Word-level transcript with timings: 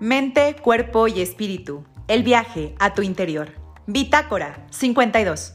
Mente, 0.00 0.54
cuerpo 0.54 1.08
y 1.08 1.20
espíritu. 1.20 1.84
El 2.06 2.22
viaje 2.22 2.72
a 2.78 2.94
tu 2.94 3.02
interior. 3.02 3.50
Bitácora 3.88 4.64
52. 4.70 5.54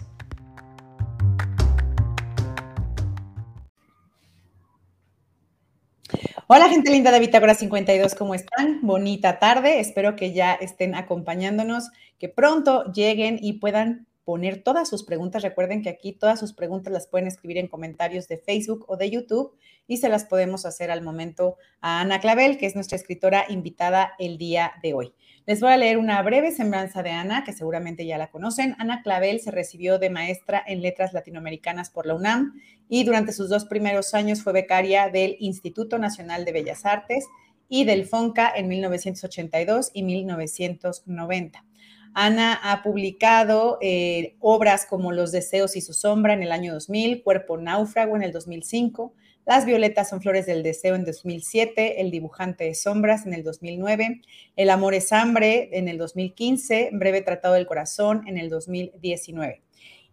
Hola 6.48 6.68
gente 6.68 6.92
linda 6.92 7.12
de 7.12 7.22
Bitácora 7.22 7.56
52, 7.56 8.16
¿cómo 8.16 8.36
están? 8.36 8.82
Bonita 8.82 9.40
tarde, 9.40 9.80
espero 9.80 10.18
que 10.18 10.34
ya 10.34 10.54
estén 10.54 10.94
acompañándonos, 10.94 11.90
que 12.20 12.28
pronto 12.28 12.92
lleguen 12.92 13.40
y 13.42 13.54
puedan 13.54 14.08
poner 14.26 14.64
todas 14.64 14.90
sus 14.90 15.04
preguntas. 15.04 15.44
Recuerden 15.44 15.82
que 15.82 15.90
aquí 15.90 16.14
todas 16.14 16.40
sus 16.40 16.54
preguntas 16.54 16.94
las 16.94 17.08
pueden 17.08 17.28
escribir 17.28 17.58
en 17.58 17.68
comentarios 17.68 18.28
de 18.28 18.38
Facebook 18.38 18.86
o 18.88 18.98
de 18.98 19.10
YouTube 19.10 19.56
y 19.88 19.98
se 19.98 20.10
las 20.10 20.26
podemos 20.26 20.66
hacer 20.66 20.92
al 20.92 21.02
momento 21.02 21.58
a 21.82 22.02
Ana 22.02 22.20
Clavel, 22.20 22.58
que 22.58 22.66
es 22.66 22.76
nuestra 22.76 22.96
escritora 22.96 23.46
invitada 23.50 24.14
el 24.20 24.38
día 24.38 24.74
de 24.82 24.94
hoy. 24.94 25.14
Les 25.46 25.60
voy 25.60 25.72
a 25.72 25.78
leer 25.78 25.98
una 25.98 26.22
breve 26.22 26.52
semblanza 26.52 27.04
de 27.04 27.12
Ana, 27.12 27.44
que 27.44 27.52
seguramente 27.52 28.06
ya 28.06 28.18
la 28.18 28.32
conocen. 28.32 28.76
Ana 28.80 29.02
Clavel 29.04 29.42
se 29.42 29.52
recibió 29.52 30.00
de 30.00 30.10
maestra 30.10 30.64
en 30.66 30.82
letras 30.82 31.12
latinoamericanas 31.12 31.90
por 31.90 32.06
la 32.06 32.16
UNAM 32.16 32.54
y 32.88 33.04
durante 33.04 33.34
sus 33.34 33.50
dos 33.50 33.66
primeros 33.66 34.14
años 34.14 34.42
fue 34.42 34.54
becaria 34.54 35.10
del 35.10 35.36
Instituto 35.40 35.98
Nacional 35.98 36.46
de 36.46 36.54
Bellas 36.54 36.86
Artes 36.86 37.26
y 37.68 37.84
del 37.84 38.06
FONCA 38.06 38.54
en 38.56 38.70
1982 38.70 39.92
y 39.94 40.04
1990. 40.04 41.66
Ana 42.14 42.60
ha 42.64 42.84
publicado 42.84 43.80
eh, 43.82 44.36
obras 44.40 44.86
como 44.86 45.12
Los 45.12 45.32
deseos 45.32 45.76
y 45.76 45.82
su 45.82 45.94
sombra 45.94 46.34
en 46.34 46.44
el 46.44 46.52
año 46.52 46.74
2000, 46.74 47.24
Cuerpo 47.24 47.58
náufrago 47.58 48.16
en 48.16 48.24
el 48.24 48.32
2005, 48.32 49.14
Las 49.46 49.66
violetas 49.66 50.10
son 50.10 50.22
flores 50.22 50.46
del 50.46 50.62
deseo 50.62 50.96
en 50.96 51.06
2007, 51.06 52.02
El 52.02 52.12
dibujante 52.12 52.66
de 52.66 52.76
sombras 52.76 53.26
en 53.26 53.34
el 53.34 53.44
2009, 53.44 54.22
El 54.56 54.70
amor 54.70 54.94
es 54.94 55.12
hambre 55.12 55.70
en 55.74 55.88
el 55.88 55.98
2015, 55.98 56.92
Breve 56.94 57.22
tratado 57.22 57.56
del 57.56 57.66
corazón 57.66 58.28
en 58.28 58.38
el 58.38 58.50
2019. 58.50 59.62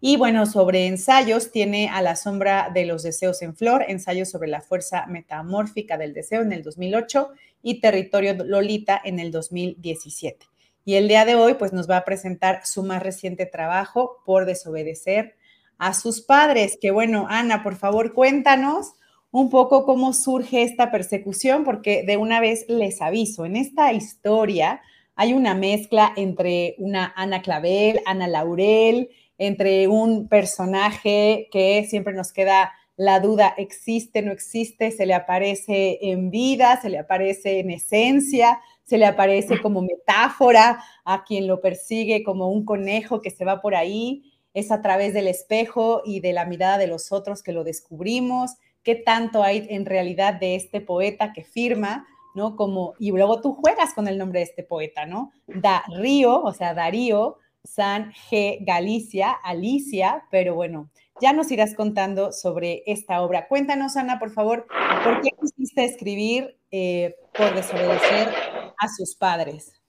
Y 0.03 0.17
bueno, 0.17 0.47
sobre 0.47 0.87
ensayos, 0.87 1.53
tiene 1.53 1.91
A 1.91 2.01
la 2.01 2.17
sombra 2.17 2.71
de 2.73 2.87
los 2.87 3.03
deseos 3.03 3.43
en 3.43 3.55
flor, 3.55 3.85
ensayos 3.87 4.31
sobre 4.31 4.49
la 4.49 4.63
fuerza 4.63 5.05
metamórfica 5.07 5.99
del 5.99 6.15
deseo 6.15 6.41
en 6.41 6.53
el 6.53 6.63
2008 6.63 7.29
y 7.63 7.81
Territorio 7.83 8.33
Lolita 8.43 8.99
en 9.05 9.21
el 9.21 9.31
2017. 9.31 10.47
Y 10.85 10.95
el 10.95 11.09
día 11.09 11.25
de 11.25 11.35
hoy, 11.35 11.55
pues 11.55 11.73
nos 11.73 11.89
va 11.89 11.99
a 11.99 12.05
presentar 12.05 12.63
su 12.65 12.83
más 12.83 13.03
reciente 13.03 13.47
trabajo 13.47 14.19
por 14.25 14.47
desobedecer 14.47 15.37
a 15.79 15.95
sus 15.95 16.21
padres. 16.21 16.79
Que 16.81 16.91
bueno, 16.91 17.27
Ana, 17.29 17.63
por 17.63 17.77
favor, 17.77 18.13
cuéntanos 18.15 18.93
un 19.31 19.51
poco 19.51 19.85
cómo 19.85 20.13
surge 20.13 20.63
esta 20.63 20.91
persecución, 20.91 21.65
porque 21.65 22.03
de 22.03 22.17
una 22.17 22.41
vez 22.41 22.65
les 22.69 23.01
aviso, 23.01 23.45
en 23.45 23.57
esta 23.57 23.93
historia 23.93 24.81
hay 25.15 25.35
una 25.35 25.55
mezcla 25.55 26.13
entre 26.17 26.75
una 26.79 27.13
Ana 27.15 27.43
Clavel, 27.43 28.01
Ana 28.07 28.27
Laurel, 28.27 29.11
entre 29.39 29.87
un 29.87 30.29
personaje 30.29 31.49
que 31.53 31.87
siempre 31.89 32.15
nos 32.15 32.33
queda 32.33 32.73
la 32.97 33.21
duda, 33.21 33.55
existe, 33.57 34.21
no 34.21 34.31
existe, 34.31 34.91
se 34.91 35.07
le 35.07 35.15
aparece 35.15 35.99
en 36.03 36.31
vida, 36.31 36.79
se 36.83 36.91
le 36.91 36.99
aparece 36.99 37.61
en 37.61 37.71
esencia, 37.71 38.61
se 38.91 38.99
le 38.99 39.07
aparece 39.07 39.63
como 39.63 39.83
metáfora 39.83 40.83
a 41.05 41.23
quien 41.23 41.47
lo 41.47 41.61
persigue 41.61 42.25
como 42.25 42.49
un 42.49 42.65
conejo 42.65 43.21
que 43.21 43.31
se 43.31 43.45
va 43.45 43.61
por 43.61 43.77
ahí, 43.77 44.33
es 44.53 44.73
a 44.73 44.83
través 44.83 45.15
del 45.15 45.29
espejo 45.29 46.03
y 46.05 46.19
de 46.19 46.33
la 46.33 46.45
mirada 46.45 46.77
de 46.77 46.89
los 46.89 47.13
otros 47.13 47.45
que 47.45 47.53
lo 47.53 47.63
descubrimos, 47.63 48.57
qué 48.83 48.97
tanto 48.97 49.45
hay 49.45 49.65
en 49.71 49.87
realidad 49.87 50.35
de 50.35 50.57
este 50.57 50.81
poeta 50.81 51.33
que 51.33 51.45
firma, 51.45 52.05
¿no? 52.35 52.57
Como, 52.57 52.95
y 52.99 53.13
luego 53.13 53.41
tú 53.41 53.55
juegas 53.55 53.95
con 53.95 54.09
el 54.09 54.19
nombre 54.19 54.41
de 54.41 54.47
este 54.47 54.65
poeta, 54.65 55.07
¿no? 55.07 55.31
Darío, 55.47 56.43
o 56.43 56.53
sea, 56.53 56.75
Darío, 56.75 57.37
San 57.63 58.13
G. 58.29 58.59
Galicia, 58.63 59.31
Alicia, 59.31 60.25
pero 60.33 60.57
bueno, 60.57 60.91
ya 61.21 61.33
nos 61.33 61.49
irás 61.53 61.77
contando 61.77 62.33
sobre 62.33 62.83
esta 62.87 63.23
obra. 63.23 63.47
Cuéntanos, 63.47 63.97
Ana, 63.97 64.19
por 64.19 64.33
favor, 64.33 64.67
¿por 65.05 65.21
qué 65.21 65.31
quisiste 65.41 65.85
escribir 65.85 66.57
eh, 66.73 67.15
por 67.37 67.55
desobedecer 67.55 68.50
a 68.81 68.89
sus 68.89 69.15
padres? 69.15 69.81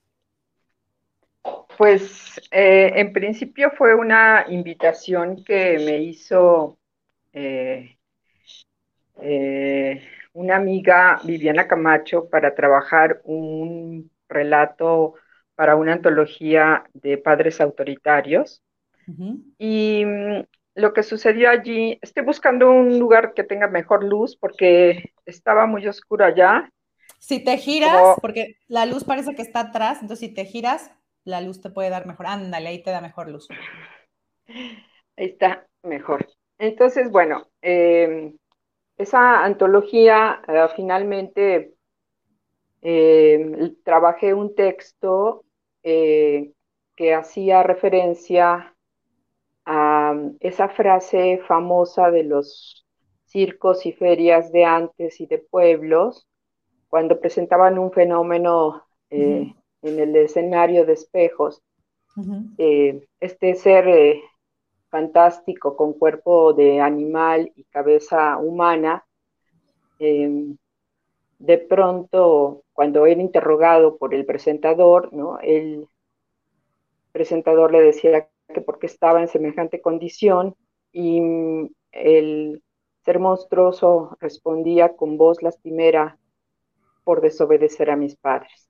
Pues 1.78 2.40
eh, 2.52 2.92
en 2.96 3.12
principio 3.12 3.72
fue 3.72 3.96
una 3.96 4.46
invitación 4.50 5.44
que 5.44 5.80
me 5.80 5.98
hizo 5.98 6.78
eh, 7.34 7.98
una 10.34 10.56
amiga, 10.56 11.20
Viviana 11.24 11.68
Camacho, 11.68 12.30
para 12.30 12.54
trabajar 12.54 13.22
un 13.24 14.12
relato 14.30 15.16
para 15.56 15.76
una 15.76 15.94
antología 15.94 16.84
de 16.94 17.18
padres 17.18 17.62
autoritarios. 17.62 18.64
Y 19.58 20.04
mm, 20.06 20.44
lo 20.76 20.94
que 20.94 21.04
sucedió 21.04 21.50
allí, 21.50 22.00
estoy 22.02 22.24
buscando 22.24 22.72
un 22.72 22.98
lugar 22.98 23.34
que 23.34 23.44
tenga 23.44 23.68
mejor 23.68 24.04
luz 24.04 24.38
porque 24.38 25.14
estaba 25.26 25.66
muy 25.66 25.88
oscuro 25.88 26.26
allá. 26.26 26.72
Si 27.22 27.40
te 27.44 27.56
giras, 27.58 28.18
porque 28.20 28.56
la 28.68 28.88
luz 28.88 29.04
parece 29.04 29.36
que 29.36 29.44
está 29.44 29.60
atrás, 29.60 30.02
entonces 30.02 30.28
si 30.28 30.34
te 30.34 30.44
giras, 30.44 30.92
la 31.24 31.40
luz 31.40 31.62
te 31.62 31.70
puede 31.70 31.92
dar 31.92 32.08
mejor. 32.08 32.26
Ándale, 32.26 32.70
ahí 32.70 32.82
te 32.82 32.90
da 32.90 33.00
mejor 33.00 33.30
luz. 33.30 33.48
Ahí 34.48 35.28
está, 35.28 35.68
mejor. 35.84 36.28
Entonces, 36.58 37.12
bueno, 37.12 37.48
em, 37.62 38.36
esa 38.98 39.46
antología 39.46 40.42
eh, 40.48 40.68
finalmente 40.76 41.76
em, 42.82 43.76
trabajé 43.84 44.34
un 44.34 44.56
texto 44.56 45.46
eh, 45.84 46.54
que 46.96 47.14
hacía 47.14 47.62
referencia 47.62 48.76
a 49.66 50.16
esa 50.40 50.70
frase 50.70 51.40
famosa 51.48 52.10
de 52.10 52.24
los 52.24 52.84
circos 53.26 53.86
y 53.86 53.92
ferias 53.92 54.52
de 54.52 54.66
antes 54.66 55.22
y 55.22 55.28
de 55.28 55.38
pueblos, 55.38 56.28
cuando 56.92 57.22
presentaban 57.22 57.80
un 57.80 57.90
fenómeno 57.94 58.84
eh, 59.10 59.56
en 59.82 60.00
el 60.00 60.14
escenario 60.14 60.86
de 60.86 60.94
espejos. 60.94 61.64
Eh, 62.58 63.08
este 63.22 63.56
ser 63.56 63.88
eh, 63.88 64.22
fantástico 64.90 65.78
con 65.78 65.94
cuerpo 65.94 66.52
de 66.52 66.82
animal 66.82 67.50
y 67.56 67.64
cabeza 67.64 68.38
humana, 68.38 69.06
em, 70.00 70.58
de 71.40 71.58
pronto, 71.60 72.64
cuando 72.74 73.06
era 73.06 73.22
interrogado 73.22 73.96
por 73.96 74.14
el 74.14 74.26
presentador, 74.26 75.14
¿no? 75.14 75.40
el 75.40 75.88
presentador 77.14 77.72
le 77.72 77.82
decía 77.82 78.28
que 78.54 78.60
porque 78.60 78.88
estaba 78.88 79.22
en 79.22 79.30
semejante 79.30 79.80
condición 79.80 80.58
y 80.92 81.22
mm, 81.22 81.70
el 81.94 82.62
ser 83.06 83.20
monstruoso 83.20 84.18
respondía 84.20 84.98
con 84.98 85.18
voz 85.18 85.42
lastimera 85.42 86.18
por 87.04 87.22
desobedecer 87.22 87.90
a 87.90 87.96
mis 87.96 88.16
padres. 88.16 88.70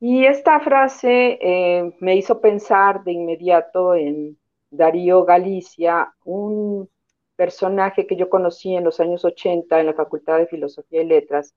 Y 0.00 0.26
esta 0.26 0.60
frase 0.60 1.38
eh, 1.40 1.94
me 2.00 2.16
hizo 2.16 2.40
pensar 2.40 3.04
de 3.04 3.12
inmediato 3.12 3.94
en 3.94 4.38
Darío 4.70 5.24
Galicia, 5.24 6.12
un 6.24 6.90
personaje 7.36 8.06
que 8.06 8.16
yo 8.16 8.28
conocí 8.28 8.74
en 8.74 8.84
los 8.84 9.00
años 9.00 9.24
80 9.24 9.80
en 9.80 9.86
la 9.86 9.94
Facultad 9.94 10.38
de 10.38 10.46
Filosofía 10.46 11.02
y 11.02 11.06
Letras, 11.06 11.54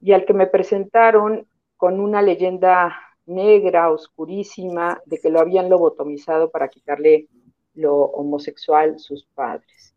y 0.00 0.12
al 0.12 0.24
que 0.24 0.32
me 0.32 0.46
presentaron 0.46 1.46
con 1.76 2.00
una 2.00 2.22
leyenda 2.22 2.96
negra, 3.26 3.90
oscurísima, 3.90 5.00
de 5.06 5.18
que 5.18 5.30
lo 5.30 5.40
habían 5.40 5.68
lobotomizado 5.68 6.50
para 6.50 6.68
quitarle 6.68 7.28
lo 7.74 7.96
homosexual 7.96 8.98
sus 8.98 9.26
padres. 9.34 9.94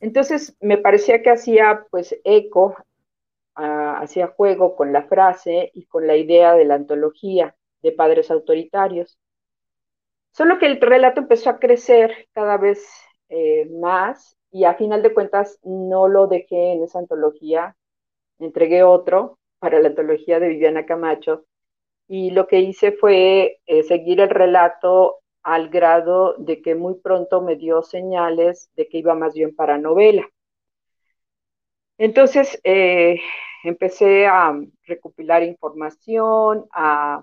Entonces 0.00 0.56
me 0.60 0.78
parecía 0.78 1.22
que 1.22 1.30
hacía 1.30 1.86
pues 1.90 2.18
eco, 2.24 2.74
hacía 3.54 4.28
juego 4.28 4.76
con 4.76 4.92
la 4.92 5.02
frase 5.04 5.70
y 5.74 5.86
con 5.86 6.06
la 6.06 6.16
idea 6.16 6.54
de 6.54 6.64
la 6.64 6.74
antología 6.74 7.56
de 7.82 7.92
padres 7.92 8.30
autoritarios. 8.30 9.18
Solo 10.32 10.58
que 10.58 10.66
el 10.66 10.80
relato 10.80 11.20
empezó 11.20 11.50
a 11.50 11.58
crecer 11.58 12.28
cada 12.32 12.56
vez 12.56 12.86
eh, 13.28 13.68
más 13.80 14.36
y 14.50 14.64
a 14.64 14.74
final 14.74 15.02
de 15.02 15.12
cuentas 15.12 15.58
no 15.62 16.08
lo 16.08 16.26
dejé 16.26 16.72
en 16.72 16.84
esa 16.84 16.98
antología, 16.98 17.76
entregué 18.38 18.82
otro 18.82 19.38
para 19.58 19.80
la 19.80 19.88
antología 19.88 20.40
de 20.40 20.48
Viviana 20.48 20.86
Camacho, 20.86 21.44
y 22.08 22.30
lo 22.32 22.48
que 22.48 22.58
hice 22.58 22.90
fue 22.90 23.60
eh, 23.66 23.84
seguir 23.84 24.20
el 24.20 24.30
relato 24.30 25.18
al 25.44 25.68
grado 25.68 26.34
de 26.38 26.60
que 26.60 26.74
muy 26.74 26.96
pronto 26.96 27.40
me 27.40 27.54
dio 27.54 27.82
señales 27.82 28.68
de 28.74 28.88
que 28.88 28.98
iba 28.98 29.14
más 29.14 29.34
bien 29.34 29.54
para 29.54 29.78
novela. 29.78 30.28
Entonces 32.00 32.58
eh, 32.64 33.20
empecé 33.62 34.26
a 34.26 34.58
recopilar 34.84 35.42
información, 35.42 36.66
a 36.72 37.22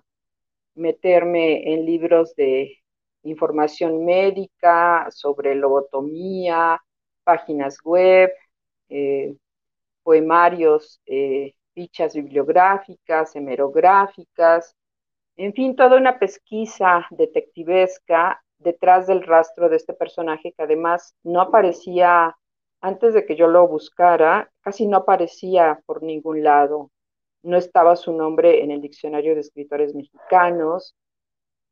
meterme 0.75 1.73
en 1.73 1.83
libros 1.83 2.35
de 2.35 2.77
información 3.23 4.05
médica 4.05 5.07
sobre 5.09 5.55
lobotomía, 5.55 6.79
páginas 7.23 7.79
web, 7.83 8.31
eh, 8.89 9.35
poemarios 10.03 11.01
fichas 11.73 12.13
bibliográficas, 12.13 13.35
hemerográficas, 13.35 14.75
en 15.37 15.53
fin, 15.53 15.75
toda 15.75 15.97
una 15.97 16.19
pesquisa 16.19 17.07
detectivesca 17.09 18.43
detrás 18.59 19.07
del 19.07 19.23
rastro 19.23 19.69
de 19.69 19.77
este 19.77 19.93
personaje 19.93 20.53
que 20.53 20.61
además 20.61 21.15
no 21.23 21.41
aparecía, 21.41 22.37
antes 22.81 23.13
de 23.13 23.25
que 23.25 23.35
yo 23.35 23.47
lo 23.47 23.67
buscara, 23.67 24.51
casi 24.61 24.87
no 24.87 24.97
aparecía 24.97 25.81
por 25.85 26.03
ningún 26.03 26.43
lado. 26.43 26.91
No 27.43 27.57
estaba 27.57 27.95
su 27.95 28.13
nombre 28.13 28.63
en 28.63 28.71
el 28.71 28.81
diccionario 28.81 29.35
de 29.35 29.41
escritores 29.41 29.95
mexicanos, 29.95 30.95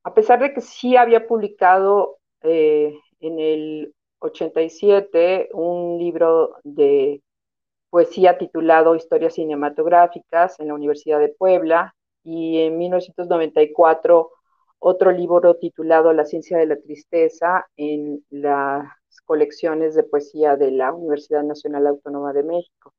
a 0.03 0.13
pesar 0.13 0.39
de 0.39 0.53
que 0.53 0.61
sí 0.61 0.95
había 0.95 1.27
publicado 1.27 2.17
eh, 2.41 2.97
en 3.19 3.39
el 3.39 3.93
87 4.19 5.49
un 5.53 5.97
libro 5.99 6.55
de 6.63 7.21
poesía 7.89 8.37
titulado 8.37 8.95
Historias 8.95 9.35
cinematográficas 9.35 10.59
en 10.59 10.67
la 10.67 10.73
Universidad 10.75 11.19
de 11.19 11.29
Puebla, 11.29 11.95
y 12.25 12.61
en 12.61 12.77
1994 12.77 14.31
otro 14.79 15.11
libro 15.11 15.55
titulado 15.57 16.13
La 16.13 16.25
ciencia 16.25 16.57
de 16.57 16.65
la 16.65 16.77
tristeza 16.77 17.67
en 17.77 18.23
las 18.29 18.87
colecciones 19.25 19.95
de 19.95 20.03
poesía 20.03 20.55
de 20.57 20.71
la 20.71 20.93
Universidad 20.93 21.43
Nacional 21.43 21.87
Autónoma 21.87 22.33
de 22.33 22.43
México. 22.43 22.93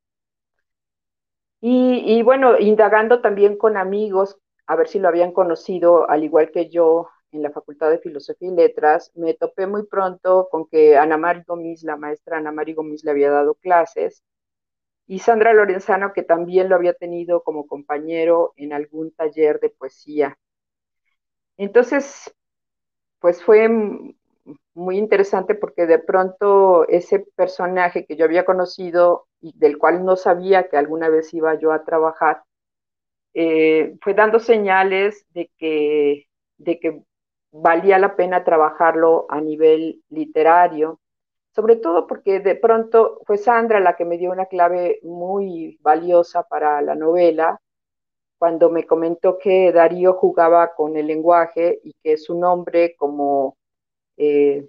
Y, 1.61 2.03
y, 2.19 2.23
bueno, 2.23 2.59
indagando 2.59 3.21
también 3.21 3.57
con 3.57 3.77
amigos, 3.77 4.39
a 4.67 4.77
ver 4.77 4.89
si 4.89 4.99
lo 4.99 5.09
habían 5.09 5.33
conocido, 5.33 6.09
al 6.09 6.23
igual 6.25 6.51
que 6.51 6.69
yo, 6.69 7.09
en 7.33 7.43
la 7.43 7.51
Facultad 7.51 7.91
de 7.91 7.99
Filosofía 7.99 8.49
y 8.49 8.55
Letras, 8.55 9.11
me 9.15 9.35
topé 9.35 9.67
muy 9.67 9.87
pronto 9.87 10.49
con 10.51 10.67
que 10.69 10.97
Ana 10.97 11.17
María 11.17 11.45
Gómez, 11.47 11.83
la 11.83 11.97
maestra 11.97 12.39
Ana 12.39 12.53
María 12.53 12.75
Gómez, 12.75 13.05
le 13.05 13.11
había 13.11 13.31
dado 13.31 13.55
clases 13.55 14.23
y 15.07 15.21
Sandra 15.21 15.53
Lorenzano, 15.53 16.13
que 16.13 16.23
también 16.23 16.69
lo 16.69 16.77
había 16.77 16.93
tenido 16.95 17.43
como 17.43 17.67
compañero 17.67 18.53
en 18.57 18.73
algún 18.73 19.13
taller 19.13 19.61
de 19.61 19.71
poesía. 19.71 20.37
Entonces, 21.57 22.35
pues 23.21 23.43
fue 23.43 23.69
muy 24.75 24.99
interesante 24.99 25.55
porque 25.55 25.87
de 25.87 25.99
pronto 25.99 26.87
ese 26.89 27.21
personaje 27.37 28.07
que 28.07 28.17
yo 28.17 28.25
había 28.25 28.45
conocido 28.45 29.27
y 29.41 29.59
del 29.59 29.79
cual 29.79 30.05
no 30.05 30.17
sabía 30.17 30.69
que 30.69 30.77
alguna 30.77 31.09
vez 31.09 31.33
iba 31.35 31.55
yo 31.59 31.73
a 31.73 31.85
trabajar, 31.85 32.43
eh, 33.35 33.97
fue 34.03 34.15
dando 34.15 34.39
señales 34.41 35.27
de 35.31 35.51
que, 35.59 36.27
de 36.59 36.81
que 36.81 37.03
valía 37.53 37.99
la 37.99 38.17
pena 38.17 38.45
trabajarlo 38.45 39.27
a 39.31 39.41
nivel 39.41 40.03
literario 40.11 41.01
sobre 41.55 41.77
todo 41.77 42.07
porque 42.07 42.41
de 42.41 42.55
pronto 42.55 43.21
fue 43.27 43.39
Sandra 43.39 43.81
la 43.81 43.97
que 43.97 44.05
me 44.05 44.19
dio 44.19 44.31
una 44.31 44.47
clave 44.47 45.01
muy 45.03 45.79
valiosa 45.81 46.43
para 46.45 46.83
la 46.83 46.95
novela, 46.95 47.61
cuando 48.39 48.71
me 48.71 48.87
comentó 48.87 49.39
que 49.39 49.73
Darío 49.73 50.15
jugaba 50.15 50.75
con 50.75 50.97
el 50.97 51.07
lenguaje 51.07 51.81
y 51.83 51.95
que 52.03 52.17
su 52.17 52.39
nombre 52.39 52.95
como 52.97 53.57
eh, 54.17 54.69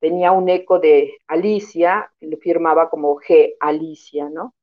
tenía 0.00 0.32
un 0.32 0.48
eco 0.48 0.78
de 0.78 1.18
Alicia, 1.26 2.12
lo 2.20 2.36
firmaba 2.38 2.90
como 2.90 3.16
G 3.16 3.54
Alicia, 3.60 4.28
¿no? 4.28 4.54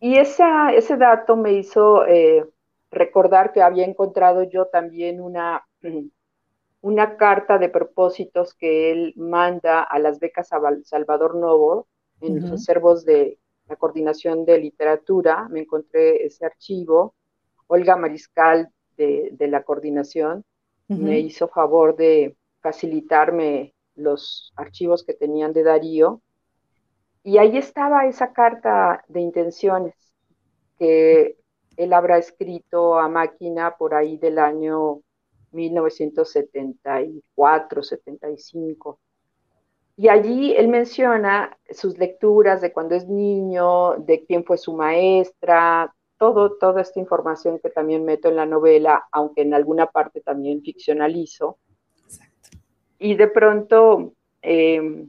Y 0.00 0.16
esa, 0.16 0.72
ese 0.72 0.96
dato 0.96 1.36
me 1.36 1.52
hizo 1.52 2.06
eh, 2.06 2.46
recordar 2.90 3.52
que 3.52 3.62
había 3.62 3.84
encontrado 3.84 4.44
yo 4.44 4.66
también 4.66 5.20
una 5.20 5.64
una 6.82 7.16
carta 7.16 7.58
de 7.58 7.68
propósitos 7.68 8.54
que 8.54 8.90
él 8.90 9.12
manda 9.16 9.82
a 9.82 9.98
las 9.98 10.18
becas 10.18 10.52
a 10.52 10.60
Salvador 10.84 11.34
Novo 11.36 11.88
en 12.20 12.40
los 12.40 12.50
acervos 12.50 13.04
de 13.04 13.38
la 13.68 13.76
coordinación 13.76 14.44
de 14.44 14.58
literatura. 14.58 15.48
Me 15.50 15.60
encontré 15.60 16.24
ese 16.24 16.46
archivo. 16.46 17.14
Olga 17.70 17.96
Mariscal 17.96 18.70
de, 18.96 19.34
la 19.48 19.62
coordinación 19.62 20.44
me 20.88 21.20
hizo 21.20 21.46
favor 21.46 21.94
de 21.94 22.36
facilitarme 22.60 23.74
los 23.94 24.52
archivos 24.56 25.04
que 25.04 25.14
tenían 25.14 25.52
de 25.52 25.62
Darío. 25.62 26.20
Y 27.22 27.38
ahí 27.38 27.56
estaba 27.56 28.06
esa 28.06 28.32
carta 28.32 29.04
de 29.06 29.20
intenciones 29.20 29.94
que 30.80 31.36
él 31.76 31.92
habrá 31.92 32.18
escrito 32.18 32.98
a 32.98 33.08
máquina 33.08 33.76
por 33.76 33.94
ahí 33.94 34.16
del 34.16 34.40
año 34.40 35.02
1974, 35.52 37.82
75. 37.84 38.98
Y 39.96 40.08
allí 40.08 40.56
él 40.56 40.66
menciona 40.66 41.56
sus 41.70 41.96
lecturas 41.98 42.60
de 42.60 42.72
cuando 42.72 42.96
es 42.96 43.06
niño, 43.06 43.94
de 43.98 44.24
quién 44.24 44.44
fue 44.44 44.58
su 44.58 44.74
maestra, 44.74 45.94
todo, 46.20 46.58
toda 46.58 46.82
esta 46.82 47.00
información 47.00 47.58
que 47.60 47.70
también 47.70 48.04
meto 48.04 48.28
en 48.28 48.36
la 48.36 48.44
novela, 48.44 49.08
aunque 49.10 49.40
en 49.40 49.54
alguna 49.54 49.86
parte 49.86 50.20
también 50.20 50.60
ficcionalizo. 50.60 51.56
Y 52.98 53.14
de 53.14 53.26
pronto, 53.26 54.12
em, 54.42 55.08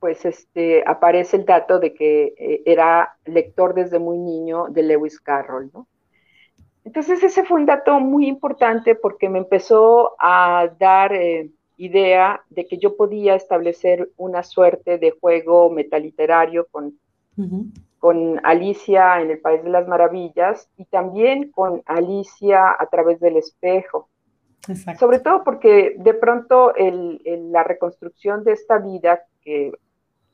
pues 0.00 0.24
este, 0.24 0.82
aparece 0.86 1.36
el 1.36 1.44
dato 1.44 1.78
de 1.78 1.92
que 1.92 2.32
eh, 2.38 2.62
era 2.64 3.14
lector 3.26 3.74
desde 3.74 3.98
muy 3.98 4.16
niño 4.16 4.68
de 4.70 4.84
Lewis 4.84 5.20
Carroll, 5.20 5.70
¿no? 5.74 5.86
Entonces 6.82 7.22
ese 7.22 7.44
fue 7.44 7.60
un 7.60 7.66
dato 7.66 8.00
muy 8.00 8.26
importante 8.26 8.94
porque 8.94 9.28
me 9.28 9.40
empezó 9.40 10.14
a 10.18 10.70
dar 10.78 11.12
eh, 11.12 11.50
idea 11.76 12.42
de 12.48 12.66
que 12.66 12.78
yo 12.78 12.96
podía 12.96 13.34
establecer 13.34 14.08
una 14.16 14.42
suerte 14.42 14.96
de 14.96 15.10
juego 15.10 15.68
metaliterario 15.68 16.66
con, 16.70 16.98
con 17.98 18.40
Alicia 18.44 19.20
en 19.20 19.30
el 19.30 19.40
País 19.40 19.62
de 19.62 19.70
las 19.70 19.88
Maravillas 19.88 20.70
y 20.76 20.84
también 20.84 21.50
con 21.50 21.82
Alicia 21.86 22.74
a 22.78 22.86
través 22.86 23.20
del 23.20 23.36
espejo. 23.36 24.08
Sobre 24.98 25.20
todo 25.20 25.44
porque 25.44 25.96
de 25.98 26.14
pronto 26.14 26.72
la 26.76 27.64
reconstrucción 27.64 28.44
de 28.44 28.52
esta 28.52 28.78
vida 28.78 29.22
que 29.40 29.72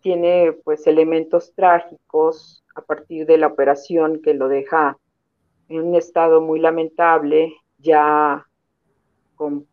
tiene 0.00 0.52
pues 0.64 0.86
elementos 0.86 1.54
trágicos 1.54 2.64
a 2.74 2.82
partir 2.82 3.26
de 3.26 3.38
la 3.38 3.46
operación 3.46 4.20
que 4.22 4.34
lo 4.34 4.48
deja 4.48 4.98
en 5.68 5.82
un 5.82 5.94
estado 5.94 6.40
muy 6.40 6.58
lamentable, 6.60 7.54
ya 7.78 8.46
con 9.36 9.66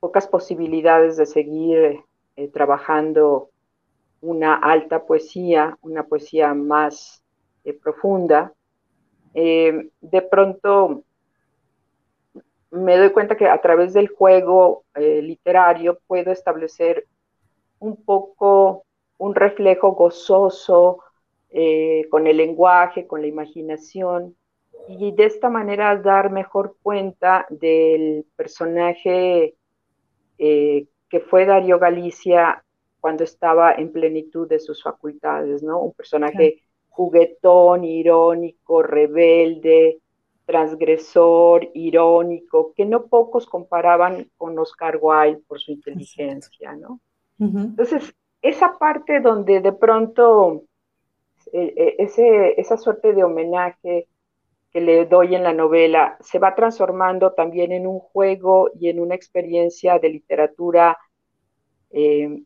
pocas 0.00 0.26
posibilidades 0.26 1.16
de 1.16 1.26
seguir 1.26 2.00
eh, 2.36 2.48
trabajando 2.48 3.50
una 4.20 4.54
alta 4.54 5.04
poesía, 5.06 5.78
una 5.82 6.04
poesía 6.04 6.52
más 6.52 7.22
eh, 7.64 7.72
profunda, 7.72 8.52
eh, 9.34 9.90
de 10.00 10.22
pronto 10.22 11.04
me 12.70 12.96
doy 12.96 13.10
cuenta 13.10 13.36
que 13.36 13.48
a 13.48 13.60
través 13.60 13.92
del 13.92 14.08
juego 14.08 14.84
literario 14.94 15.98
puedo 16.06 16.30
establecer 16.30 17.06
un 17.80 17.96
poco 18.04 18.84
un 19.18 19.34
reflejo 19.34 19.92
gozoso 19.92 21.02
con 22.10 22.28
el 22.28 22.36
lenguaje, 22.36 23.08
con 23.08 23.22
la 23.22 23.26
imaginación, 23.26 24.36
y 24.88 25.12
de 25.12 25.24
esta 25.24 25.48
manera 25.48 25.96
dar 25.96 26.30
mejor 26.30 26.76
cuenta 26.82 27.46
del 27.50 28.24
personaje 28.36 29.54
eh, 30.38 30.86
que 31.08 31.20
fue 31.20 31.44
Darío 31.44 31.78
Galicia 31.78 32.64
cuando 32.98 33.24
estaba 33.24 33.72
en 33.72 33.92
plenitud 33.92 34.48
de 34.48 34.58
sus 34.58 34.82
facultades, 34.82 35.62
¿no? 35.62 35.80
Un 35.80 35.92
personaje 35.92 36.62
juguetón, 37.00 37.82
irónico, 37.82 38.82
rebelde, 38.82 40.00
transgresor, 40.44 41.70
irónico, 41.72 42.74
que 42.74 42.84
no 42.84 43.06
pocos 43.06 43.46
comparaban 43.46 44.30
con 44.36 44.58
Oscar 44.58 44.98
Wilde 45.00 45.40
por 45.48 45.58
su 45.58 45.72
inteligencia, 45.72 46.76
¿no? 46.76 47.00
Entonces, 47.38 48.14
esa 48.42 48.76
parte 48.78 49.20
donde 49.20 49.62
de 49.62 49.72
pronto 49.72 50.64
eh, 51.54 51.72
eh, 51.74 51.94
ese, 52.00 52.60
esa 52.60 52.76
suerte 52.76 53.14
de 53.14 53.24
homenaje 53.24 54.06
que 54.70 54.82
le 54.82 55.06
doy 55.06 55.34
en 55.34 55.42
la 55.42 55.54
novela 55.54 56.18
se 56.20 56.38
va 56.38 56.54
transformando 56.54 57.32
también 57.32 57.72
en 57.72 57.86
un 57.86 57.98
juego 57.98 58.68
y 58.78 58.90
en 58.90 59.00
una 59.00 59.14
experiencia 59.14 59.98
de 59.98 60.10
literatura 60.10 60.98
eh, 61.92 62.42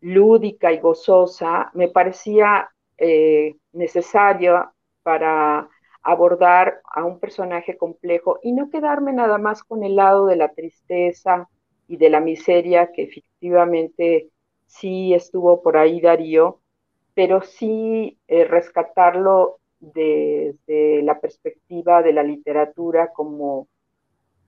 lúdica 0.00 0.72
y 0.72 0.78
gozosa, 0.78 1.72
me 1.74 1.88
parecía 1.88 2.70
eh, 2.98 3.56
necesario 3.72 4.72
para 5.02 5.68
abordar 6.02 6.80
a 6.94 7.04
un 7.04 7.18
personaje 7.18 7.76
complejo 7.76 8.38
y 8.42 8.52
no 8.52 8.70
quedarme 8.70 9.12
nada 9.12 9.38
más 9.38 9.62
con 9.64 9.82
el 9.82 9.96
lado 9.96 10.26
de 10.26 10.36
la 10.36 10.52
tristeza 10.52 11.48
y 11.88 11.96
de 11.96 12.10
la 12.10 12.20
miseria 12.20 12.92
que 12.92 13.02
efectivamente 13.04 14.30
sí 14.66 15.14
estuvo 15.14 15.62
por 15.62 15.76
ahí 15.76 16.00
Darío, 16.00 16.60
pero 17.14 17.42
sí 17.42 18.18
eh, 18.28 18.44
rescatarlo 18.44 19.58
desde 19.80 21.02
la 21.02 21.20
perspectiva 21.20 22.02
de 22.02 22.12
la 22.12 22.22
literatura 22.22 23.12
como, 23.12 23.68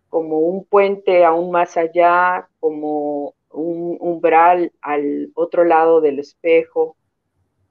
como 0.08 0.38
un 0.38 0.64
puente 0.64 1.24
aún 1.24 1.50
más 1.50 1.76
allá, 1.76 2.48
como 2.60 3.34
un 3.50 3.96
umbral 4.00 4.72
al 4.80 5.30
otro 5.34 5.64
lado 5.64 6.00
del 6.00 6.18
espejo, 6.18 6.96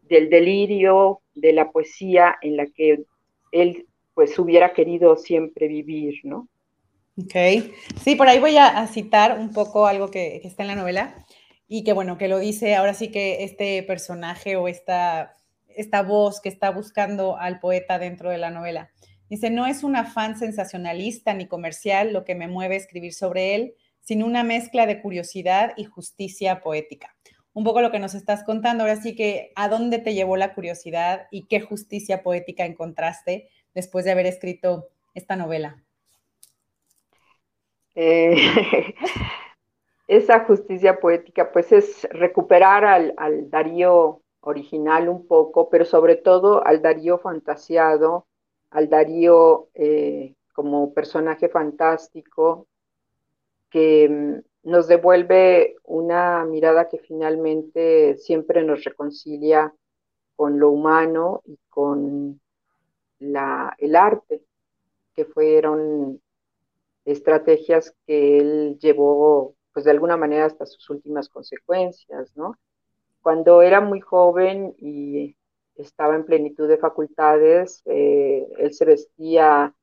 del 0.07 0.29
delirio 0.29 1.21
de 1.35 1.53
la 1.53 1.71
poesía 1.71 2.37
en 2.41 2.57
la 2.57 2.65
que 2.67 3.03
él 3.51 3.85
pues 4.13 4.37
hubiera 4.39 4.73
querido 4.73 5.15
siempre 5.17 5.67
vivir, 5.67 6.15
¿no? 6.23 6.47
Ok, 7.19 7.71
sí, 8.03 8.15
por 8.15 8.27
ahí 8.27 8.39
voy 8.39 8.57
a, 8.57 8.85
citar 8.87 9.39
un 9.39 9.51
poco 9.51 9.87
algo 9.87 10.09
que, 10.11 10.39
que, 10.41 10.47
está 10.47 10.63
en 10.63 10.67
la 10.69 10.75
novela 10.75 11.25
y 11.67 11.83
que 11.83 11.93
bueno, 11.93 12.17
que 12.17 12.27
lo 12.27 12.37
dice 12.37 12.75
ahora 12.75 12.93
sí 12.93 13.09
que 13.09 13.43
este 13.43 13.81
personaje 13.83 14.55
o 14.55 14.67
esta, 14.67 15.35
esta 15.67 16.03
voz 16.03 16.41
que 16.41 16.49
está 16.49 16.71
buscando 16.71 17.37
al 17.37 17.59
poeta 17.59 17.99
dentro 17.99 18.29
de 18.29 18.37
la 18.37 18.49
novela. 18.49 18.91
Dice, 19.29 19.49
no 19.49 19.67
es 19.67 19.83
un 19.83 19.95
afán 19.95 20.37
sensacionalista 20.37 21.33
ni 21.33 21.47
comercial 21.47 22.13
lo 22.13 22.23
que 22.23 22.35
me 22.35 22.47
mueve 22.47 22.75
a 22.75 22.79
escribir 22.79 23.13
sobre 23.13 23.55
él, 23.55 23.73
sino 24.01 24.25
una 24.25 24.43
mezcla 24.43 24.85
de 24.85 25.01
curiosidad 25.01 25.73
y 25.75 25.83
justicia 25.83 26.61
poética. 26.61 27.15
Un 27.57 27.63
poco 27.63 27.81
lo 27.81 27.89
que 27.89 27.97
nos 27.97 28.13
estás 28.13 28.43
contando, 28.43 28.83
ahora 28.83 28.97
sí 28.97 29.15
que, 29.15 29.51
¿a 29.55 29.67
dónde 29.67 29.97
te 29.97 30.13
llevó 30.13 30.37
la 30.37 30.53
curiosidad 30.53 31.25
y 31.31 31.47
qué 31.47 31.59
justicia 31.59 32.21
poética 32.21 32.65
encontraste 32.65 33.49
después 33.73 34.05
de 34.05 34.11
haber 34.11 34.27
escrito 34.27 34.89
esta 35.15 35.35
novela? 35.35 35.83
Eh, 37.95 38.35
esa 40.07 40.41
justicia 40.41 40.99
poética, 40.99 41.51
pues 41.51 41.71
es 41.71 42.07
recuperar 42.11 42.85
al, 42.85 43.49
Darío 43.49 44.21
original 44.41 45.09
un 45.09 45.25
poco, 45.25 45.67
pero 45.71 45.83
sobre 45.83 46.15
todo 46.15 46.63
al 46.63 46.83
Darío 46.83 47.17
fantasiado, 47.17 48.27
al 48.69 48.87
Darío 48.87 49.69
eh, 49.73 50.35
como 50.53 50.93
personaje 50.93 51.49
fantástico 51.49 52.67
que 53.71 54.07
mm, 54.07 54.47
nos 54.67 54.89
devuelve 54.89 55.77
una 55.85 56.43
mirada 56.43 56.89
que 56.89 56.99
finalmente 56.99 58.17
siempre 58.17 58.63
nos 58.63 58.83
reconcilia 58.83 59.73
con 60.35 60.59
lo 60.59 60.71
humano 60.71 61.41
y 61.45 61.57
con 61.69 62.41
el 63.19 63.95
arte, 63.95 64.43
que 65.15 65.23
fueron 65.23 66.21
estrategias 67.05 67.95
que 68.05 68.39
él 68.39 68.77
llevó, 68.79 69.55
pues 69.71 69.85
de 69.85 69.91
alguna 69.91 70.17
manera 70.17 70.45
hasta 70.45 70.65
sus 70.65 70.89
últimas 70.89 71.29
consecuencias. 71.29 72.33
Cuando 73.21 73.61
era 73.61 73.79
muy 73.79 74.01
joven 74.01 74.75
y 74.79 75.37
estaba 75.75 76.15
en 76.15 76.25
plenitud 76.25 76.67
de 76.67 76.77
facultades, 76.77 77.83
eh, 77.85 78.45
él 78.57 78.73
se 78.73 78.83
vestía 78.83 79.73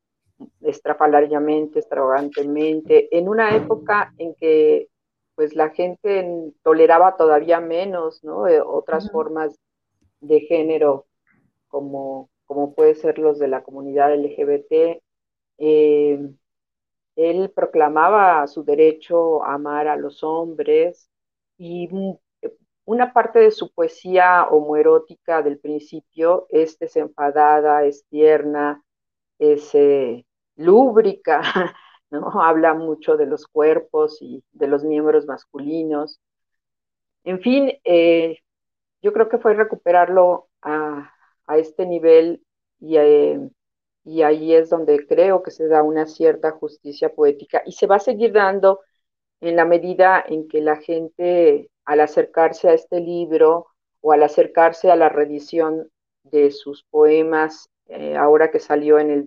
estrafalariamente, 0.61 1.81
extravagantemente, 1.81 3.17
en 3.17 3.29
una 3.29 3.55
época 3.57 4.13
en 4.19 4.35
que 4.35 4.89
pues 5.35 5.55
la 5.55 5.71
gente 5.71 6.53
toleraba 6.63 7.17
todavía 7.17 7.61
menos, 7.61 8.23
¿no? 8.23 8.47
Eh, 8.47 8.61
otras 8.61 9.11
formas 9.11 9.59
de 10.21 10.41
género 10.41 11.07
como, 11.69 12.31
como 12.47 12.75
puede 12.75 12.95
ser 12.95 13.19
los 13.19 13.39
de 13.39 13.49
la 13.49 13.63
comunidad 13.63 14.15
LGBT. 14.15 15.03
Eh, 15.59 16.19
él 17.17 17.51
proclamaba 17.51 18.47
su 18.47 18.65
derecho 18.65 19.45
a 19.45 19.55
amar 19.55 19.89
a 19.89 19.97
los 19.97 20.23
hombres 20.23 21.11
y 21.59 21.89
una 22.85 23.13
parte 23.13 23.39
de 23.39 23.51
su 23.51 23.73
poesía 23.73 24.47
homoerótica 24.51 25.43
del 25.43 25.59
principio 25.59 26.47
es 26.51 26.79
desenfadada, 26.79 27.85
es 27.85 28.05
tierna, 28.09 28.85
es 29.39 29.75
eh, 29.75 30.27
lúbrica, 30.57 31.43
¿no? 32.11 32.43
Habla 32.43 32.75
mucho 32.75 33.17
de 33.17 33.27
los 33.27 33.47
cuerpos 33.47 34.19
y 34.21 34.45
de 34.53 34.67
los 34.69 34.85
miembros 34.85 35.27
masculinos. 35.27 36.21
En 37.25 37.41
fin, 37.41 37.73
eh, 37.85 38.39
yo 39.03 39.13
creo 39.13 39.29
que 39.29 39.39
fue 39.39 39.55
recuperarlo 39.55 40.49
a, 40.63 41.11
este 41.57 41.87
nivel 41.87 42.43
y, 42.81 42.97
eh, 42.97 43.39
y 44.05 44.23
ahí 44.23 44.55
es 44.55 44.71
donde 44.71 45.07
creo 45.07 45.43
que 45.43 45.51
se 45.51 45.69
da 45.69 45.83
una 45.83 46.07
cierta 46.07 46.53
justicia 46.53 47.15
poética 47.15 47.63
y 47.67 47.73
se 47.73 47.87
va 47.87 47.97
a 47.97 48.01
seguir 48.01 48.33
dando 48.33 48.81
en 49.41 49.57
la 49.57 49.65
medida 49.65 50.25
en 50.27 50.49
que 50.49 50.61
la 50.61 50.77
gente 50.77 51.71
al 51.85 52.01
acercarse 52.01 52.69
a 52.69 52.75
este 52.75 53.01
libro 53.01 53.67
o 54.01 54.13
al 54.13 54.23
acercarse 54.23 54.91
a 54.91 54.97
la 54.97 55.09
reedición 55.09 55.91
de 56.25 56.51
sus 56.51 56.85
poemas, 56.85 57.71
eh, 57.87 58.17
ahora 58.17 58.51
que 58.51 58.59
salió 58.59 58.99
en 58.99 59.11
el 59.11 59.25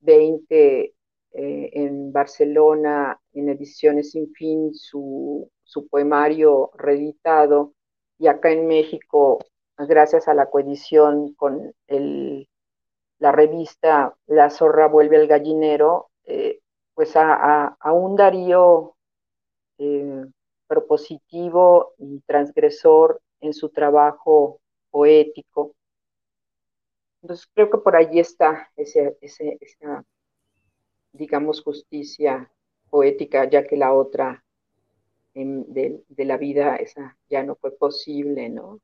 2020 0.00 0.94
eh, 1.32 1.70
en 1.72 2.12
Barcelona, 2.12 3.20
en 3.32 3.48
Ediciones 3.50 4.10
Sin 4.12 4.32
Fin, 4.32 4.74
su, 4.74 5.50
su 5.62 5.86
poemario 5.88 6.70
reeditado, 6.74 7.74
y 8.18 8.26
acá 8.26 8.50
en 8.50 8.66
México, 8.66 9.38
gracias 9.78 10.28
a 10.28 10.34
la 10.34 10.50
coedición 10.50 11.32
con 11.34 11.72
el, 11.86 12.48
la 13.18 13.32
revista 13.32 14.14
La 14.26 14.50
zorra 14.50 14.88
vuelve 14.88 15.16
al 15.16 15.26
gallinero, 15.26 16.10
eh, 16.24 16.60
pues 16.94 17.16
a, 17.16 17.76
a, 17.80 17.92
un 17.92 18.16
Darío 18.16 18.96
propositivo 20.66 21.94
y 21.98 22.20
transgresor 22.26 23.20
en 23.40 23.54
su 23.54 23.70
trabajo 23.70 24.60
poético. 24.90 25.74
Entonces 27.22 27.48
creo 27.54 27.70
que 27.70 27.78
por 27.78 27.96
allí 27.96 28.18
está 28.18 28.70
ese, 28.76 29.16
esa, 29.20 30.04
digamos, 31.12 31.62
justicia 31.62 32.50
poética, 32.88 33.48
ya 33.48 33.66
que 33.66 33.76
la 33.76 33.92
otra 33.92 34.44
de, 35.34 36.02
de, 36.08 36.24
la 36.24 36.36
vida, 36.36 36.76
esa 36.76 37.16
ya 37.28 37.42
no 37.42 37.54
fue 37.54 37.76
posible, 37.76 38.48
¿no? 38.48 38.80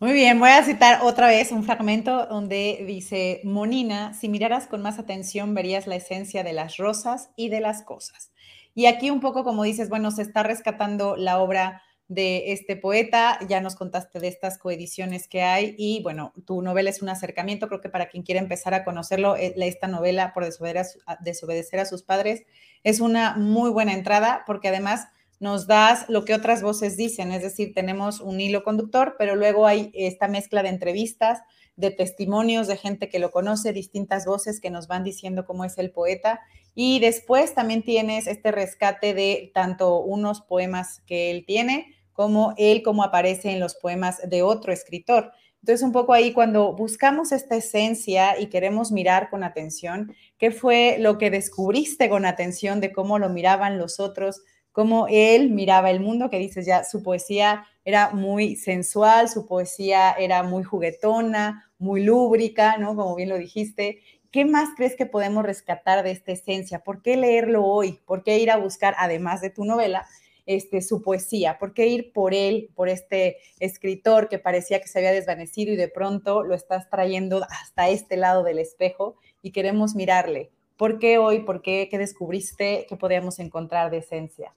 Muy 0.00 0.14
bien, 0.14 0.40
voy 0.40 0.48
a 0.48 0.64
citar 0.64 1.00
otra 1.02 1.26
vez 1.26 1.52
un 1.52 1.62
fragmento 1.62 2.24
donde 2.24 2.84
dice, 2.86 3.42
Monina, 3.44 4.14
si 4.14 4.30
miraras 4.30 4.66
con 4.66 4.80
más 4.80 4.98
atención 4.98 5.54
verías 5.54 5.86
la 5.86 5.96
esencia 5.96 6.42
de 6.42 6.54
las 6.54 6.78
rosas 6.78 7.30
y 7.36 7.50
de 7.50 7.60
las 7.60 7.82
cosas. 7.82 8.32
Y 8.74 8.86
aquí 8.86 9.10
un 9.10 9.20
poco, 9.20 9.44
como 9.44 9.62
dices, 9.62 9.90
bueno, 9.90 10.10
se 10.10 10.22
está 10.22 10.42
rescatando 10.42 11.16
la 11.16 11.38
obra 11.38 11.82
de 12.10 12.50
este 12.50 12.74
poeta, 12.74 13.38
ya 13.48 13.60
nos 13.60 13.76
contaste 13.76 14.18
de 14.18 14.26
estas 14.26 14.58
coediciones 14.58 15.28
que 15.28 15.42
hay 15.42 15.76
y 15.78 16.02
bueno, 16.02 16.32
tu 16.44 16.60
novela 16.60 16.90
es 16.90 17.02
un 17.02 17.08
acercamiento, 17.08 17.68
creo 17.68 17.80
que 17.80 17.88
para 17.88 18.08
quien 18.08 18.24
quiera 18.24 18.40
empezar 18.40 18.74
a 18.74 18.82
conocerlo, 18.82 19.36
eh, 19.36 19.54
esta 19.58 19.86
novela 19.86 20.32
por 20.34 20.44
desobedecer 20.44 21.78
a, 21.78 21.84
sus 21.84 22.02
padres 22.02 22.42
es 22.82 22.98
una 22.98 23.36
muy 23.36 23.70
buena 23.70 23.92
entrada 23.92 24.42
porque 24.44 24.66
además 24.66 25.06
nos 25.38 25.68
das 25.68 26.08
lo 26.08 26.24
que 26.24 26.34
otras 26.34 26.62
voces 26.62 26.96
dicen, 26.96 27.30
es 27.30 27.42
decir, 27.42 27.74
tenemos 27.74 28.20
un 28.20 28.40
hilo 28.40 28.64
conductor, 28.64 29.14
pero 29.16 29.36
luego 29.36 29.68
hay 29.68 29.92
esta 29.94 30.26
mezcla 30.26 30.64
de 30.64 30.70
entrevistas, 30.70 31.38
de 31.76 31.92
testimonios 31.92 32.66
de 32.66 32.76
gente 32.76 33.08
que 33.08 33.20
lo 33.20 33.30
conoce, 33.30 33.72
distintas 33.72 34.26
voces 34.26 34.60
que 34.60 34.70
nos 34.70 34.88
van 34.88 35.04
diciendo 35.04 35.44
cómo 35.44 35.64
es 35.64 35.78
el 35.78 35.92
poeta 35.92 36.40
y 36.74 36.98
después 36.98 37.54
también 37.54 37.84
tienes 37.84 38.26
este 38.26 38.50
rescate 38.50 39.14
de 39.14 39.52
tanto 39.54 40.00
unos 40.00 40.40
poemas 40.40 41.02
que 41.06 41.30
él 41.30 41.44
tiene, 41.46 41.94
como 42.12 42.54
él, 42.56 42.82
como 42.82 43.02
aparece 43.02 43.50
en 43.50 43.60
los 43.60 43.74
poemas 43.74 44.20
de 44.28 44.42
otro 44.42 44.72
escritor. 44.72 45.32
Entonces, 45.62 45.84
un 45.84 45.92
poco 45.92 46.14
ahí 46.14 46.32
cuando 46.32 46.72
buscamos 46.72 47.32
esta 47.32 47.56
esencia 47.56 48.40
y 48.40 48.46
queremos 48.46 48.92
mirar 48.92 49.28
con 49.28 49.44
atención, 49.44 50.14
¿qué 50.38 50.50
fue 50.50 50.96
lo 50.98 51.18
que 51.18 51.30
descubriste 51.30 52.08
con 52.08 52.24
atención 52.24 52.80
de 52.80 52.92
cómo 52.92 53.18
lo 53.18 53.28
miraban 53.28 53.78
los 53.78 54.00
otros, 54.00 54.42
cómo 54.72 55.06
él 55.10 55.50
miraba 55.50 55.90
el 55.90 56.00
mundo? 56.00 56.30
Que 56.30 56.38
dices 56.38 56.64
ya, 56.64 56.84
su 56.84 57.02
poesía 57.02 57.66
era 57.84 58.10
muy 58.10 58.56
sensual, 58.56 59.28
su 59.28 59.46
poesía 59.46 60.12
era 60.12 60.42
muy 60.42 60.62
juguetona, 60.62 61.70
muy 61.78 62.04
lúbrica, 62.04 62.78
¿no? 62.78 62.96
Como 62.96 63.14
bien 63.14 63.28
lo 63.28 63.36
dijiste. 63.36 64.00
¿Qué 64.30 64.46
más 64.46 64.70
crees 64.76 64.96
que 64.96 65.06
podemos 65.06 65.44
rescatar 65.44 66.02
de 66.04 66.12
esta 66.12 66.32
esencia? 66.32 66.78
¿Por 66.78 67.02
qué 67.02 67.16
leerlo 67.16 67.64
hoy? 67.66 68.00
¿Por 68.06 68.22
qué 68.22 68.38
ir 68.38 68.50
a 68.50 68.56
buscar, 68.56 68.94
además 68.96 69.42
de 69.42 69.50
tu 69.50 69.64
novela, 69.64 70.06
este, 70.50 70.82
su 70.82 71.00
poesía? 71.00 71.58
¿Por 71.60 71.74
qué 71.74 71.86
ir 71.86 72.12
por 72.12 72.34
él, 72.34 72.70
por 72.74 72.88
este 72.88 73.36
escritor 73.60 74.28
que 74.28 74.40
parecía 74.40 74.80
que 74.80 74.88
se 74.88 74.98
había 74.98 75.12
desvanecido 75.12 75.72
y 75.72 75.76
de 75.76 75.86
pronto 75.86 76.42
lo 76.42 76.56
estás 76.56 76.90
trayendo 76.90 77.44
hasta 77.48 77.88
este 77.88 78.16
lado 78.16 78.42
del 78.42 78.58
espejo 78.58 79.14
y 79.42 79.52
queremos 79.52 79.94
mirarle? 79.94 80.50
¿Por 80.76 80.98
qué 80.98 81.18
hoy? 81.18 81.44
¿Por 81.44 81.62
qué? 81.62 81.86
¿Qué 81.88 81.98
descubriste 81.98 82.84
que 82.88 82.96
podíamos 82.96 83.38
encontrar 83.38 83.92
de 83.92 83.98
esencia? 83.98 84.52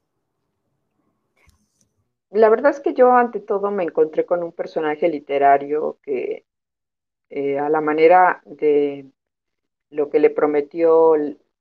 La 2.31 2.49
verdad 2.49 2.71
es 2.71 2.79
que 2.79 2.95
yo 2.95 3.11
ante 3.11 3.39
todo 3.39 3.69
me 3.69 3.83
encontré 3.83 4.25
con 4.25 4.41
un 4.41 4.51
personaje 4.51 5.07
literario 5.07 5.99
que 6.01 6.43
eh, 7.29 7.59
a 7.59 7.69
la 7.69 7.81
manera 7.81 8.41
de 8.45 9.05
lo 9.91 10.09
que 10.09 10.17
le 10.17 10.31
prometió 10.31 11.13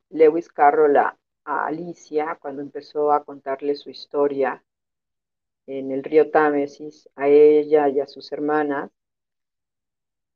Lewis 0.08 0.48
Carroll 0.48 0.96
a, 0.96 1.18
Alicia 1.44 2.38
cuando 2.40 2.62
empezó 2.62 3.12
a 3.12 3.24
contarle 3.24 3.74
su 3.74 3.90
historia 3.90 4.62
en 5.66 5.90
el 5.90 6.04
río 6.04 6.30
Támesis 6.30 7.08
a 7.16 7.28
ella 7.28 7.88
y 7.88 8.00
a 8.00 8.06
sus 8.06 8.30
hermanas, 8.32 8.90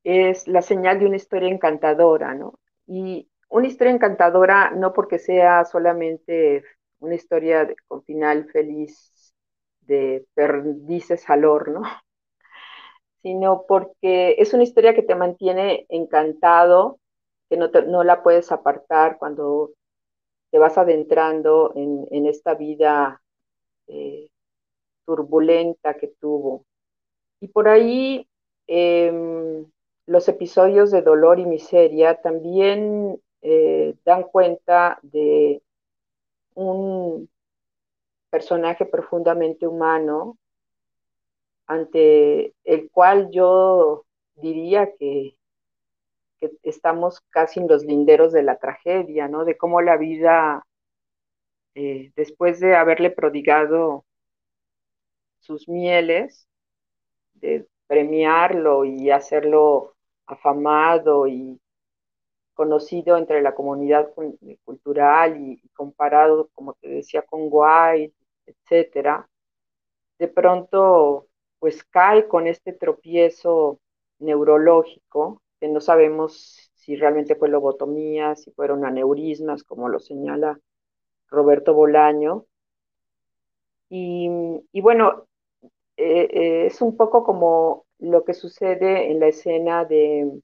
es 0.05 0.47
la 0.49 0.63
señal 0.63 0.99
de 1.01 1.07
una 1.07 1.17
historia 1.17 1.49
encantadora, 1.51 2.35
¿no? 2.35 2.59
Y 2.87 3.29
una 3.49 3.67
historia 3.67 3.93
encantadora 3.93 4.71
no 4.71 4.93
porque 4.93 5.19
sea 5.19 5.65
solamente 5.65 6.65
una 7.01 7.15
historia 7.15 7.69
con 7.89 8.03
final 8.05 8.47
feliz 8.51 9.35
de 9.81 10.27
perdices 10.35 11.29
al 11.29 11.45
horno, 11.45 11.83
sino 13.23 13.65
porque 13.67 14.37
es 14.39 14.55
una 14.55 14.63
historia 14.63 14.95
que 14.95 15.03
te 15.03 15.15
mantiene 15.15 15.87
encantado, 15.89 16.99
que 17.49 17.57
no, 17.57 17.69
no 17.69 18.05
la 18.05 18.23
puedes 18.23 18.53
apartar 18.53 19.19
cuando 19.19 19.71
te 20.51 20.59
vas 20.59 20.79
adentrando 20.79 21.73
en, 21.75 22.27
esta 22.27 22.55
vida 22.55 23.21
eh, 23.89 24.29
turbulenta 25.05 25.95
que 25.95 26.09
tuvo. 26.21 26.65
Y 27.41 27.49
por 27.49 27.69
ahí 27.69 28.27
em, 28.67 29.67
los 30.07 30.29
episodios 30.29 30.91
de 30.91 31.03
dolor 31.03 31.39
y 31.39 31.47
miseria 31.47 32.21
también 32.21 33.21
eh, 33.43 33.95
dan 34.05 34.25
cuenta 34.25 34.99
de 35.03 35.63
un 36.55 37.29
personaje 38.31 38.87
profundamente 38.87 39.67
humano 39.67 40.39
ante 41.67 42.55
el 42.65 42.91
cual 42.91 43.31
yo 43.31 44.05
diría 44.37 44.95
que, 44.97 45.37
estamos 46.63 47.21
casi 47.31 47.61
en 47.61 47.69
los 47.69 47.85
linderos 47.85 48.33
de 48.33 48.43
la 48.43 48.59
tragedia, 48.59 49.29
¿no? 49.29 49.45
De 49.45 49.57
cómo 49.57 49.81
la 49.81 49.97
vida, 49.97 50.67
eh, 51.75 52.13
después 52.17 52.61
de 52.61 52.77
haberle 52.77 53.11
prodigado 53.11 54.05
sus 55.41 55.69
mieles, 55.69 56.49
de 57.35 57.67
premiarlo 57.87 58.85
y 58.85 59.11
hacerlo 59.11 59.95
afamado 60.27 61.27
y 61.27 61.61
conocido 62.55 63.17
entre 63.19 63.43
la 63.43 63.55
comunidad 63.55 64.11
cultural 64.65 65.37
y, 65.41 65.61
comparado, 65.75 66.49
como 66.55 66.73
te 66.75 66.89
decía, 66.89 67.23
con 67.23 67.49
White, 67.51 68.15
etcétera, 68.47 69.29
de 70.19 70.29
pronto 70.29 71.29
pues 71.59 71.85
cae 71.85 72.27
con 72.29 72.47
este 72.47 72.73
tropiezo 72.73 73.79
neurológico, 74.19 75.43
que 75.61 75.69
no 75.69 75.81
sabemos 75.81 76.71
si 76.75 76.97
realmente 76.97 77.35
fue 77.37 77.49
lobotomía, 77.49 78.37
si 78.37 78.51
fueron 78.53 78.85
aneurismas, 78.85 79.65
como 79.65 79.89
lo 79.89 79.99
señala 79.99 80.59
Roberto 81.29 81.75
Bolaño. 81.75 82.47
Y, 83.89 84.29
bueno, 84.81 85.27
eh, 85.97 86.67
es 86.67 86.81
un 86.83 86.97
poco 86.97 87.25
como 87.25 87.87
lo 87.99 88.25
que 88.25 88.35
sucede 88.35 89.11
en 89.11 89.21
la 89.21 89.29
escena 89.29 89.85
de, 89.85 90.41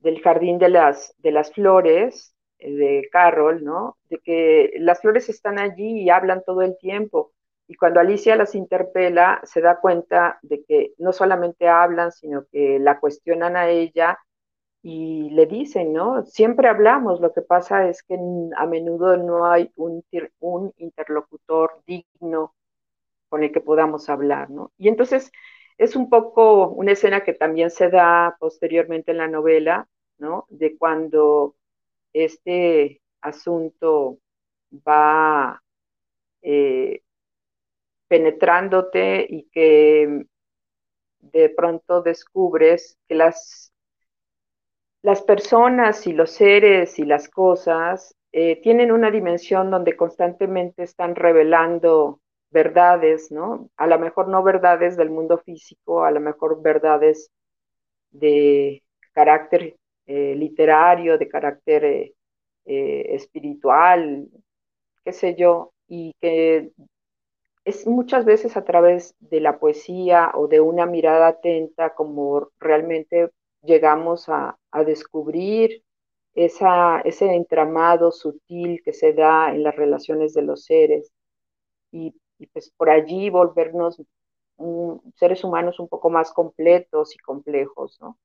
del 0.00 0.20
jardín 0.20 0.58
de 0.58 0.68
las, 0.68 1.14
de 1.18 1.32
las 1.32 1.52
flores 1.52 2.34
eh, 2.58 2.72
de 2.72 3.08
Carol, 3.10 3.64
¿no? 3.64 3.96
De 4.10 4.18
que 4.18 4.72
las 4.78 5.00
flores 5.00 5.28
están 5.28 5.58
allí 5.58 6.02
y 6.02 6.10
hablan 6.10 6.42
todo 6.44 6.62
el 6.62 6.76
tiempo. 6.78 7.32
Y 7.72 7.74
cuando 7.76 8.00
Alicia 8.00 8.36
las 8.36 8.54
interpela, 8.54 9.40
se 9.44 9.62
da 9.62 9.80
cuenta 9.80 10.38
de 10.42 10.62
que 10.62 10.92
no 10.98 11.10
solamente 11.10 11.68
hablan, 11.68 12.12
sino 12.12 12.44
que 12.52 12.78
la 12.78 13.00
cuestionan 13.00 13.56
a 13.56 13.70
ella 13.70 14.18
y 14.82 15.30
le 15.30 15.46
dicen, 15.46 15.94
¿no? 15.94 16.22
Siempre 16.26 16.68
hablamos, 16.68 17.20
lo 17.22 17.32
que 17.32 17.40
pasa 17.40 17.88
es 17.88 18.02
que 18.02 18.16
a 18.58 18.66
menudo 18.66 19.16
no 19.16 19.46
hay 19.46 19.72
un, 19.76 20.04
un 20.40 20.74
interlocutor 20.76 21.82
digno 21.86 22.54
con 23.30 23.42
el 23.42 23.52
que 23.52 23.62
podamos 23.62 24.10
hablar, 24.10 24.50
¿no? 24.50 24.72
Y 24.78 24.88
entonces 24.88 25.32
es 25.78 25.96
un 25.96 26.10
poco 26.10 26.68
una 26.68 26.92
escena 26.92 27.24
que 27.24 27.32
también 27.32 27.70
se 27.70 27.88
da 27.88 28.36
posteriormente 28.38 29.12
en 29.12 29.18
la 29.18 29.28
novela, 29.28 29.88
¿no? 30.18 30.46
De 30.50 30.76
cuando 30.76 31.56
este 32.12 33.00
asunto 33.22 34.18
va 34.86 35.62
eh, 36.42 37.02
penetrándote 38.12 39.26
y 39.26 39.44
que 39.44 40.26
de 41.20 41.48
pronto 41.48 42.02
descubres 42.02 42.98
que 43.08 43.14
las, 43.14 43.72
las 45.00 45.22
personas 45.22 46.06
y 46.06 46.12
los 46.12 46.30
seres 46.32 46.98
y 46.98 47.06
las 47.06 47.30
cosas 47.30 48.14
eh, 48.32 48.60
tienen 48.60 48.92
una 48.92 49.10
dimensión 49.10 49.70
donde 49.70 49.96
constantemente 49.96 50.82
están 50.82 51.14
revelando 51.16 52.20
verdades, 52.50 53.32
¿no? 53.32 53.70
A 53.78 53.86
lo 53.86 53.98
mejor 53.98 54.28
no 54.28 54.42
verdades 54.42 54.98
del 54.98 55.08
mundo 55.08 55.38
físico, 55.38 56.04
a 56.04 56.10
lo 56.10 56.20
mejor 56.20 56.60
verdades 56.60 57.30
de 58.10 58.82
carácter 59.12 59.74
eh, 60.04 60.34
literario, 60.34 61.16
de 61.16 61.28
carácter 61.30 62.12
eh, 62.66 63.06
espiritual, 63.14 64.28
qué 65.02 65.14
sé 65.14 65.34
yo, 65.34 65.72
y 65.88 66.14
que 66.20 66.72
es 67.64 67.86
muchas 67.86 68.24
veces 68.24 68.56
a 68.56 68.64
través 68.64 69.14
de 69.20 69.40
la 69.40 69.58
poesía 69.58 70.32
o 70.34 70.48
de 70.48 70.60
una 70.60 70.86
mirada 70.86 71.28
atenta 71.28 71.94
como 71.94 72.48
realmente 72.58 73.30
llegamos 73.62 74.28
a, 74.28 74.58
descubrir 74.86 75.84
esa, 76.34 77.00
ese 77.02 77.34
entramado 77.34 78.10
sutil 78.10 78.80
que 78.82 78.94
se 78.94 79.12
da 79.12 79.50
en 79.50 79.62
las 79.62 79.76
relaciones 79.76 80.32
de 80.32 80.42
los 80.42 80.64
seres 80.64 81.12
y, 81.90 82.14
pues 82.52 82.72
por 82.76 82.88
allí 82.90 83.28
volvernos 83.28 84.02
seres 85.16 85.44
humanos 85.44 85.78
un 85.78 85.88
poco 85.88 86.08
más 86.10 86.32
completos 86.32 87.14
y 87.14 87.18
complejos, 87.18 87.98
¿no? 88.00 88.18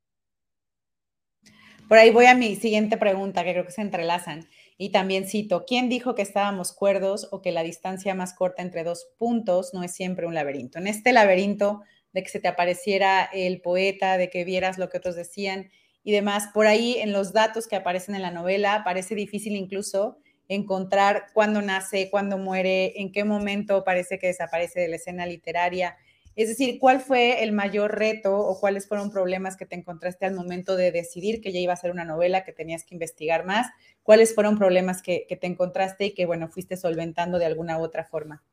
Por 1.87 1.97
ahí 1.97 2.11
voy 2.11 2.25
a 2.25 2.35
mi 2.35 2.55
siguiente 2.55 2.97
pregunta, 2.97 3.43
que 3.43 3.51
creo 3.51 3.65
que 3.65 3.71
se 3.71 3.81
entrelazan. 3.81 4.47
Y 4.77 4.91
también 4.91 5.27
cito, 5.27 5.65
¿quién 5.65 5.89
dijo 5.89 6.13
que 6.13 6.21
estábamos 6.21 6.71
cuerdos 6.71 7.27
o 7.31 7.41
que 7.41 7.51
la 7.51 7.63
distancia 7.63 8.13
más 8.13 8.33
corta 8.33 8.61
entre 8.61 8.83
dos 8.83 9.09
puntos 9.17 9.73
no 9.73 9.83
es 9.83 9.91
siempre 9.93 10.27
un 10.27 10.35
laberinto? 10.35 10.77
En 10.77 10.87
este 10.87 11.13
laberinto 11.13 11.81
de 12.13 12.23
que 12.23 12.29
se 12.29 12.39
te 12.39 12.47
apareciera 12.47 13.27
el 13.33 13.61
poeta, 13.61 14.17
de 14.17 14.29
que 14.29 14.43
vieras 14.43 14.77
lo 14.77 14.89
que 14.89 14.97
otros 14.97 15.15
decían 15.15 15.69
y 16.03 16.11
demás, 16.11 16.49
por 16.53 16.67
ahí 16.67 16.97
en 16.99 17.11
los 17.11 17.33
datos 17.33 17.67
que 17.67 17.75
aparecen 17.75 18.15
en 18.15 18.21
la 18.21 18.31
novela 18.31 18.83
parece 18.85 19.15
difícil 19.15 19.55
incluso 19.55 20.19
encontrar 20.47 21.25
cuándo 21.33 21.61
nace, 21.61 22.09
cuándo 22.09 22.37
muere, 22.37 23.01
en 23.01 23.11
qué 23.11 23.23
momento 23.23 23.83
parece 23.83 24.17
que 24.19 24.27
desaparece 24.27 24.79
de 24.79 24.87
la 24.87 24.95
escena 24.95 25.25
literaria. 25.25 25.97
Es 26.37 26.49
decir, 26.49 26.77
¿cuál 26.79 26.99
fue 26.99 27.43
el 27.43 27.51
mayor 27.51 27.97
reto 27.97 28.37
o 28.37 28.59
cuáles 28.59 28.87
fueron 28.87 29.09
problemas 29.09 29.57
que 29.57 29.65
te 29.65 29.75
encontraste 29.75 30.27
al 30.27 30.35
momento 30.35 30.75
de 30.75 30.91
decidir 30.91 31.41
que 31.41 31.51
ya 31.51 31.59
iba 31.59 31.73
a 31.73 31.77
ser 31.77 31.89
una 31.89 32.05
novela, 32.05 32.43
que 32.43 32.53
tenías 32.53 32.85
que 32.85 32.93
investigar 32.93 33.43
más? 33.43 33.71
¿Cuáles 34.03 34.35
fueron 34.35 34.55
problemas 34.55 35.01
que, 35.01 35.25
te 35.27 35.47
encontraste 35.47 36.05
y 36.05 36.13
que, 36.13 36.27
bueno, 36.27 36.47
fuiste 36.47 36.77
solventando 36.77 37.39
de 37.39 37.47
alguna 37.47 37.79
u 37.79 37.81
otra 37.81 38.03
forma? 38.03 38.43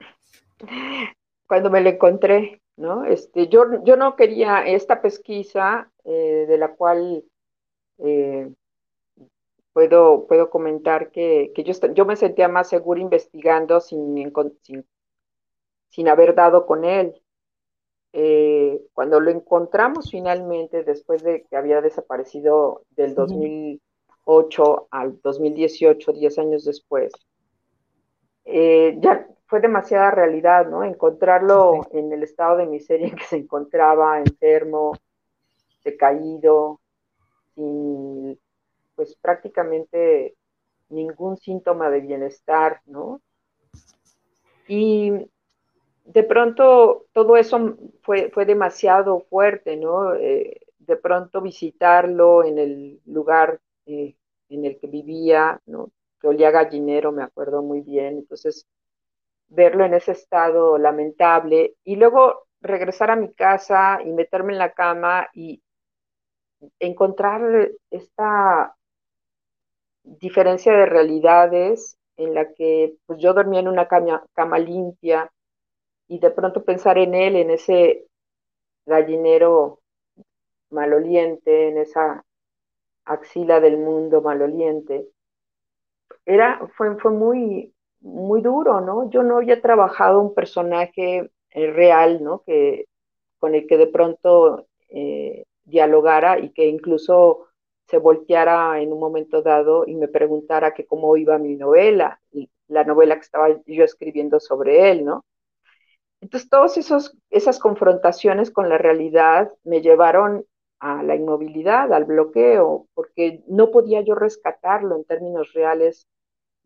Cuando 1.46 1.68
me 1.68 1.82
lo 1.82 1.90
encontré, 1.90 2.62
¿no? 2.78 3.04
Este, 3.04 3.48
yo, 3.48 3.84
yo 3.84 3.96
no 3.96 4.16
quería 4.16 4.66
esta 4.66 5.02
pesquisa 5.02 5.92
eh, 6.04 6.46
de 6.48 6.56
la 6.56 6.68
cual 6.68 7.22
eh, 7.98 8.50
puedo, 9.74 10.26
puedo 10.26 10.48
comentar 10.48 11.10
que, 11.10 11.52
yo, 11.54 11.74
yo 11.92 12.06
me 12.06 12.16
sentía 12.16 12.48
más 12.48 12.70
segura 12.70 13.02
investigando 13.02 13.78
sin, 13.80 14.32
sin, 14.62 14.86
sin 15.90 16.08
haber 16.08 16.34
dado 16.34 16.64
con 16.64 16.86
él. 16.86 17.20
Eh, 18.16 18.80
cuando 18.92 19.18
lo 19.18 19.32
encontramos 19.32 20.08
finalmente, 20.08 20.84
después 20.84 21.24
de 21.24 21.42
que 21.50 21.56
había 21.56 21.80
desaparecido 21.80 22.82
del 22.90 23.12
2008 23.16 24.86
al 24.92 25.20
2018, 25.20 26.12
10 26.12 26.38
años 26.38 26.64
después, 26.64 27.12
eh, 28.44 28.96
ya 29.00 29.26
fue 29.46 29.58
demasiada 29.58 30.12
realidad, 30.12 30.68
¿no? 30.68 30.84
Encontrarlo 30.84 31.88
en 31.90 32.12
el 32.12 32.22
estado 32.22 32.58
de 32.58 32.66
miseria 32.66 33.08
en 33.08 33.16
que 33.16 33.24
se 33.24 33.36
encontraba, 33.36 34.20
enfermo, 34.20 34.92
decaído, 35.84 36.78
sin 37.56 38.38
pues 38.94 39.16
prácticamente 39.16 40.36
ningún 40.88 41.36
síntoma 41.36 41.90
de 41.90 42.00
bienestar, 42.00 42.80
¿no? 42.86 43.20
Y 44.68 45.10
de 46.04 46.22
pronto 46.22 47.06
todo 47.12 47.36
eso 47.36 47.76
fue, 48.02 48.30
fue 48.30 48.44
demasiado 48.44 49.20
fuerte, 49.20 49.76
¿no? 49.76 50.14
Eh, 50.14 50.60
de 50.78 50.96
pronto 50.96 51.40
visitarlo 51.40 52.44
en 52.44 52.58
el 52.58 53.00
lugar 53.06 53.60
eh, 53.86 54.14
en 54.50 54.64
el 54.66 54.78
que 54.78 54.86
vivía, 54.86 55.60
¿no? 55.66 55.90
Que 56.20 56.28
olía 56.28 56.50
gallinero, 56.50 57.10
me 57.12 57.22
acuerdo 57.22 57.62
muy 57.62 57.80
bien. 57.80 58.18
Entonces, 58.18 58.66
verlo 59.48 59.84
en 59.84 59.94
ese 59.94 60.12
estado 60.12 60.78
lamentable 60.78 61.76
y 61.84 61.96
luego 61.96 62.46
regresar 62.60 63.10
a 63.10 63.16
mi 63.16 63.32
casa 63.32 64.00
y 64.04 64.12
meterme 64.12 64.52
en 64.52 64.58
la 64.58 64.72
cama 64.72 65.28
y 65.34 65.62
encontrar 66.78 67.70
esta 67.90 68.74
diferencia 70.02 70.72
de 70.72 70.86
realidades 70.86 71.98
en 72.16 72.34
la 72.34 72.52
que 72.52 72.96
pues 73.06 73.18
yo 73.20 73.32
dormía 73.34 73.60
en 73.60 73.68
una 73.68 73.88
cama, 73.88 74.24
cama 74.34 74.58
limpia, 74.58 75.30
y 76.08 76.18
de 76.18 76.30
pronto 76.30 76.64
pensar 76.64 76.98
en 76.98 77.14
él, 77.14 77.36
en 77.36 77.50
ese 77.50 78.06
gallinero 78.86 79.80
maloliente, 80.70 81.68
en 81.68 81.78
esa 81.78 82.24
axila 83.04 83.60
del 83.60 83.78
mundo 83.78 84.22
maloliente, 84.22 85.08
era, 86.26 86.66
fue, 86.76 86.96
fue 86.98 87.10
muy, 87.10 87.74
muy 88.00 88.42
duro, 88.42 88.80
¿no? 88.80 89.10
Yo 89.10 89.22
no 89.22 89.38
había 89.38 89.60
trabajado 89.60 90.20
un 90.20 90.34
personaje 90.34 91.30
eh, 91.50 91.70
real, 91.72 92.22
¿no? 92.22 92.42
Que, 92.44 92.86
con 93.38 93.54
el 93.54 93.66
que 93.66 93.76
de 93.78 93.86
pronto 93.86 94.66
eh, 94.88 95.44
dialogara 95.64 96.38
y 96.38 96.50
que 96.50 96.66
incluso 96.66 97.46
se 97.86 97.98
volteara 97.98 98.80
en 98.80 98.92
un 98.92 99.00
momento 99.00 99.42
dado 99.42 99.84
y 99.86 99.94
me 99.94 100.08
preguntara 100.08 100.72
que 100.72 100.86
cómo 100.86 101.16
iba 101.16 101.38
mi 101.38 101.56
novela, 101.56 102.20
la 102.68 102.84
novela 102.84 103.16
que 103.16 103.20
estaba 103.20 103.48
yo 103.66 103.84
escribiendo 103.84 104.40
sobre 104.40 104.90
él, 104.90 105.04
¿no? 105.04 105.24
Entonces, 106.24 106.48
todas 106.48 107.12
esas 107.28 107.58
confrontaciones 107.58 108.50
con 108.50 108.70
la 108.70 108.78
realidad 108.78 109.52
me 109.62 109.82
llevaron 109.82 110.46
a 110.80 111.02
la 111.02 111.16
inmovilidad, 111.16 111.92
al 111.92 112.06
bloqueo, 112.06 112.86
porque 112.94 113.42
no 113.46 113.70
podía 113.70 114.00
yo 114.00 114.14
rescatarlo 114.14 114.96
en 114.96 115.04
términos 115.04 115.52
reales 115.52 116.08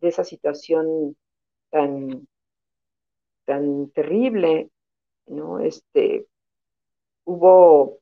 de 0.00 0.08
esa 0.10 0.22
situación 0.22 1.16
tan, 1.70 2.28
tan 3.46 3.90
terrible, 3.90 4.70
¿no? 5.26 5.58
Este, 5.58 6.28
hubo 7.24 7.98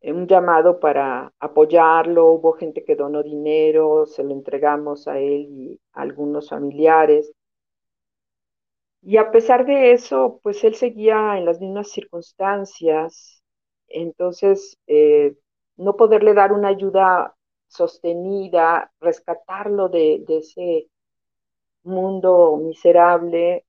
un 0.00 0.26
llamado 0.26 0.80
para 0.80 1.34
apoyarlo, 1.38 2.32
hubo 2.32 2.52
gente 2.52 2.82
que 2.82 2.96
donó 2.96 3.22
dinero, 3.22 4.06
se 4.06 4.24
lo 4.24 4.30
entregamos 4.30 5.06
a 5.06 5.18
él 5.18 5.48
y 5.50 5.80
a 5.92 6.00
algunos 6.00 6.48
familiares. 6.48 7.30
Y 9.04 9.18
a 9.18 9.30
pesar 9.30 9.66
de 9.66 9.92
eso, 9.92 10.40
pues 10.42 10.64
él 10.64 10.74
seguía 10.74 11.36
en 11.38 11.44
las 11.44 11.60
mismas 11.60 11.90
circunstancias. 11.90 13.42
Entonces, 13.88 14.78
eh, 14.86 15.36
no 15.76 15.96
poderle 15.96 16.34
dar 16.34 16.52
una 16.52 16.68
ayuda 16.68 17.36
sostenida, 17.68 18.92
rescatarlo 19.00 19.88
de, 19.88 20.24
de 20.26 20.38
ese 20.38 20.88
mundo 21.84 22.56
miserable, 22.58 23.64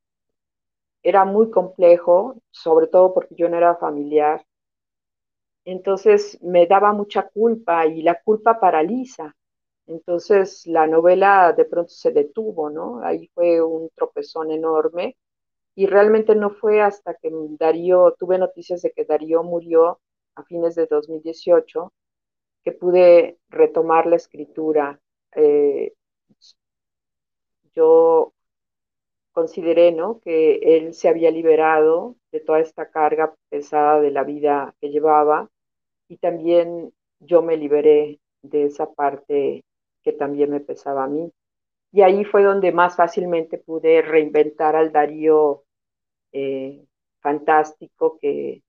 era 1.03 1.23
muy 1.23 1.49
complejo, 1.51 2.35
sobre 2.51 2.87
todo 2.87 3.13
porque 3.13 3.33
yo 3.35 3.47
no 3.47 3.55
era 3.55 3.77
familiar. 3.77 4.45
Entonces 5.65 6.37
me 6.41 6.67
daba 6.67 6.93
mucha 6.93 7.27
culpa 7.29 7.85
y 7.87 8.01
la 8.01 8.21
culpa 8.21 8.59
paraliza. 8.59 9.35
Entonces 9.87 10.65
la 10.67 10.87
novela 10.87 11.53
de 11.53 11.65
pronto 11.65 11.91
se 11.91 12.11
detuvo, 12.11 12.69
¿no? 12.69 13.01
Ahí 13.03 13.27
fue 13.33 13.61
un 13.61 13.89
tropezón 13.95 14.51
enorme 14.51 15.15
y 15.75 15.87
realmente 15.87 16.35
no 16.35 16.51
fue 16.51 16.81
hasta 16.81 17.15
que 17.15 17.29
Darío, 17.59 18.15
tuve 18.19 18.37
noticias 18.37 18.81
de 18.81 18.91
que 18.91 19.05
Darío 19.05 19.43
murió 19.43 19.99
a 20.35 20.43
fines 20.43 20.75
de 20.75 20.87
2018, 20.87 21.93
que 22.63 22.71
pude 22.71 23.39
retomar 23.49 24.07
la 24.07 24.17
escritura. 24.17 24.99
Eh, 25.35 25.93
yo 27.73 28.33
consideré, 29.33 29.91
¿no? 29.91 30.19
Que 30.21 30.77
él 30.77 30.93
se 30.93 31.09
había 31.09 31.31
liberado 31.31 32.15
de 32.31 32.39
toda 32.39 32.59
esta 32.61 32.89
carga 32.89 33.35
pesada 33.49 33.99
de 34.01 34.11
la 34.11 34.23
vida 34.23 34.75
que 34.79 34.89
llevaba 34.89 35.49
y 36.07 36.17
también 36.17 36.93
yo 37.19 37.41
me 37.43 37.57
liberé 37.57 38.19
de 38.43 38.65
esa 38.65 38.93
parte 38.93 39.65
que 40.03 40.13
también 40.13 40.51
me 40.51 40.61
pesaba 40.61 41.05
a 41.05 41.07
mí. 41.07 41.31
Y 41.91 42.03
ahí 42.03 42.25
fue 42.25 42.43
donde 42.43 42.71
más 42.73 42.97
fácilmente 42.97 43.59
pude 43.59 44.01
reinventar 44.03 44.75
al 44.77 44.93
Darío 44.93 45.64
eh, 46.37 46.85
fantástico 47.21 48.19
que 48.19 48.61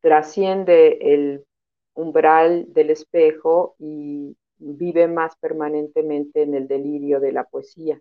trasciende 0.00 0.98
el 1.00 1.44
umbral 1.94 2.66
del 2.72 2.90
espejo 2.90 3.76
y 3.78 4.36
vive 4.58 5.06
más 5.06 5.36
permanentemente 5.36 6.42
en 6.42 6.56
el 6.56 6.66
delirio 6.66 7.20
de 7.20 7.30
la 7.30 7.44
poesía. 7.44 8.00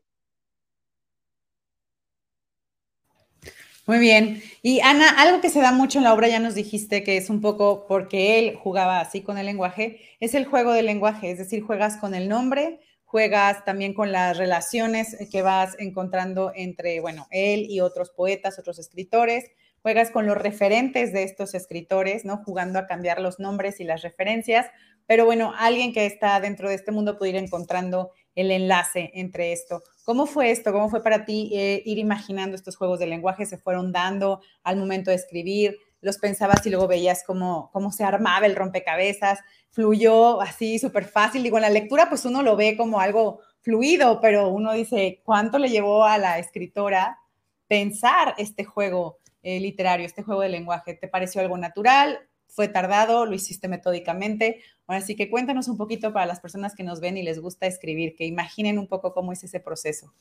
Muy 3.86 4.00
bien. 4.00 4.42
Y 4.64 4.80
Ana, 4.80 5.10
algo 5.22 5.40
que 5.40 5.52
se 5.52 5.62
da 5.62 5.72
mucho 5.72 6.00
en 6.00 6.06
la 6.06 6.14
obra, 6.16 6.28
ya 6.28 6.40
nos 6.40 6.56
dijiste 6.56 7.04
que 7.04 7.18
es 7.18 7.30
un 7.30 7.42
poco 7.42 7.86
porque 7.88 8.40
él 8.40 8.56
jugaba 8.56 9.02
así 9.02 9.22
con 9.22 9.38
el 9.38 9.46
lenguaje, 9.46 10.00
es 10.20 10.34
el 10.34 10.46
juego 10.46 10.72
del 10.72 10.88
lenguaje, 10.88 11.30
es 11.30 11.38
decir, 11.38 11.62
juegas 11.62 11.98
con 11.98 12.16
el 12.16 12.28
nombre, 12.28 12.80
juegas 13.14 13.64
también 13.64 13.94
con 13.94 14.12
las 14.12 14.40
relaciones 14.40 15.16
que 15.32 15.44
vas 15.44 15.76
encontrando 15.78 16.52
entre, 16.56 17.00
bueno, 17.00 17.28
él 17.30 17.68
y 17.70 17.80
otros 17.80 18.10
poetas, 18.10 18.58
otros 18.58 18.80
escritores, 18.80 19.52
juegas 19.84 20.10
con 20.10 20.26
los 20.26 20.36
referentes 20.36 21.14
de 21.14 21.22
estos 21.22 21.54
escritores, 21.54 22.26
¿no? 22.26 22.38
Jugando 22.38 22.80
a 22.80 22.88
cambiar 22.88 23.22
los 23.22 23.40
nombres 23.40 23.80
y 23.80 23.84
las 23.84 24.02
referencias, 24.02 24.66
pero 25.06 25.26
bueno, 25.26 25.54
alguien 25.56 25.94
que 25.94 26.08
está 26.08 26.40
dentro 26.40 26.70
de 26.70 26.74
este 26.74 26.92
mundo 26.92 27.20
puede 27.20 27.34
ir 27.34 27.38
encontrando 27.38 28.10
el 28.34 28.50
enlace 28.50 29.12
entre 29.14 29.54
esto. 29.54 29.84
¿Cómo 30.06 30.26
fue 30.26 30.50
esto? 30.50 30.72
¿Cómo 30.72 30.90
fue 30.90 31.04
para 31.04 31.24
ti 31.24 31.52
eh, 31.54 31.84
ir 31.86 32.00
imaginando 32.00 32.56
estos 32.56 32.78
juegos 32.78 32.98
de 32.98 33.06
lenguaje? 33.06 33.46
¿Se 33.46 33.60
fueron 33.60 33.92
dando 33.92 34.42
al 34.64 34.78
momento 34.78 35.12
de 35.12 35.18
escribir? 35.18 35.78
¿Los 36.04 36.18
pensabas 36.18 36.66
y 36.66 36.70
luego 36.70 36.88
veías 36.88 37.24
cómo, 37.26 37.70
cómo 37.72 37.92
se 37.92 38.04
armaba 38.04 38.46
el 38.46 38.56
rompecabezas? 38.56 39.40
¿Fluyó 39.70 40.42
así 40.42 40.78
súper 40.78 41.06
fácil? 41.06 41.42
Digo, 41.44 41.58
en 41.58 41.64
la 41.64 41.70
lectura 41.70 42.10
pues 42.10 42.26
uno 42.26 42.44
lo 42.44 42.56
ve 42.56 42.76
como 42.78 43.00
algo 43.00 43.40
fluido, 43.62 44.20
pero 44.22 44.50
uno 44.50 44.74
dice, 44.74 45.22
¿cuánto 45.24 45.58
le 45.58 45.70
llevó 45.70 46.04
a 46.04 46.18
la 46.18 46.38
escritora 46.38 47.20
pensar 47.68 48.36
este 48.38 48.66
juego 48.66 49.20
eh, 49.42 49.60
literario, 49.60 50.06
este 50.06 50.24
juego 50.24 50.42
de 50.42 50.50
lenguaje? 50.50 50.94
¿Te 50.94 51.08
pareció 51.08 51.42
algo 51.42 51.58
natural? 51.58 52.20
¿Fue 52.48 52.68
tardado? 52.68 53.26
¿Lo 53.26 53.34
hiciste 53.34 53.70
metódicamente? 53.70 54.62
Así 54.88 55.16
que 55.16 55.30
cuéntanos 55.30 55.70
un 55.70 55.78
poquito 55.78 56.12
para 56.12 56.26
las 56.26 56.42
personas 56.42 56.76
que 56.76 56.84
nos 56.84 57.00
ven 57.00 57.18
y 57.18 57.24
les 57.24 57.40
gusta 57.40 57.66
escribir, 57.66 58.16
que 58.16 58.26
imaginen 58.26 58.78
un 58.78 58.88
poco 58.88 59.14
cómo 59.14 59.32
es 59.32 59.44
ese 59.44 59.60
proceso. 59.60 60.14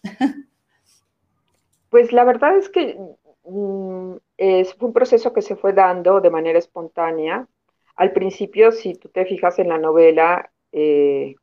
Pues 1.93 2.11
la 2.11 2.25
verdad 2.25 2.57
es 2.57 2.71
que 2.71 2.97
mm, 3.45 4.15
es, 4.37 4.75
fue 4.75 4.89
un 4.89 4.95
proceso 4.95 5.33
que 5.33 5.43
se 5.43 5.57
fue 5.57 5.73
dando 5.73 6.21
de 6.21 6.31
manera 6.31 6.59
espontánea. 6.59 7.47
Al 7.97 8.13
principio, 8.13 8.73
si 8.73 8.95
tú 8.95 9.09
te 9.09 9.25
fijas 9.25 9.59
en 9.59 9.69
la 9.69 9.79
novela, 9.79 10.51
eh, 10.73 11.35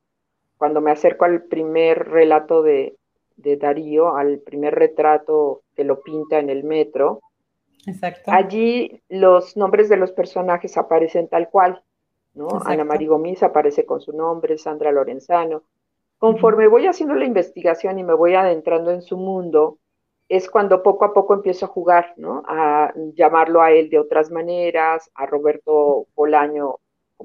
cuando 0.57 0.81
me 0.81 0.91
acerco 0.91 1.25
al 1.25 1.43
primer 1.43 2.09
relato 2.09 2.63
de, 2.63 2.97
de, 3.37 3.57
Darío, 3.57 4.15
al 4.15 4.39
primer 4.39 4.75
retrato 4.75 5.61
que 5.75 5.83
lo 5.83 6.01
pinta 6.01 6.39
en 6.39 6.49
el 6.49 6.63
metro, 6.63 7.21
Exacto. 7.85 8.31
allí 8.31 9.01
los 9.07 9.55
nombres 9.55 9.89
de 9.89 9.97
los 9.97 10.11
personajes 10.11 10.77
aparecen 10.77 11.27
tal 11.27 11.49
cual. 11.49 11.83
Ana 12.65 12.83
María 12.83 13.09
Gómez 13.09 13.43
aparece 13.43 13.85
con 13.85 13.99
su 13.99 14.13
nombre, 14.13 14.57
Sandra 14.57 14.91
Lorenzano. 14.91 15.63
Conforme 16.17 16.67
voy 16.67 16.85
haciendo 16.85 17.15
la 17.15 17.25
investigación 17.25 17.99
y 17.99 18.03
me 18.03 18.13
voy 18.13 18.35
adentrando 18.35 18.91
en 18.91 19.01
su 19.01 19.17
mundo, 19.17 19.78
es 20.29 20.49
cuando 20.49 20.83
poco 20.83 21.05
a 21.05 21.13
poco 21.13 21.33
empiezo 21.33 21.65
a 21.65 21.69
jugar, 21.69 22.13
¿no? 22.17 22.43
A 22.47 22.93
llamarlo 23.15 23.61
a 23.61 23.71
él 23.71 23.89
de 23.89 23.99
otras 23.99 24.29
maneras, 24.29 25.09
a 25.15 25.25
Roberto 25.25 26.07
Bolaño, 26.15 26.75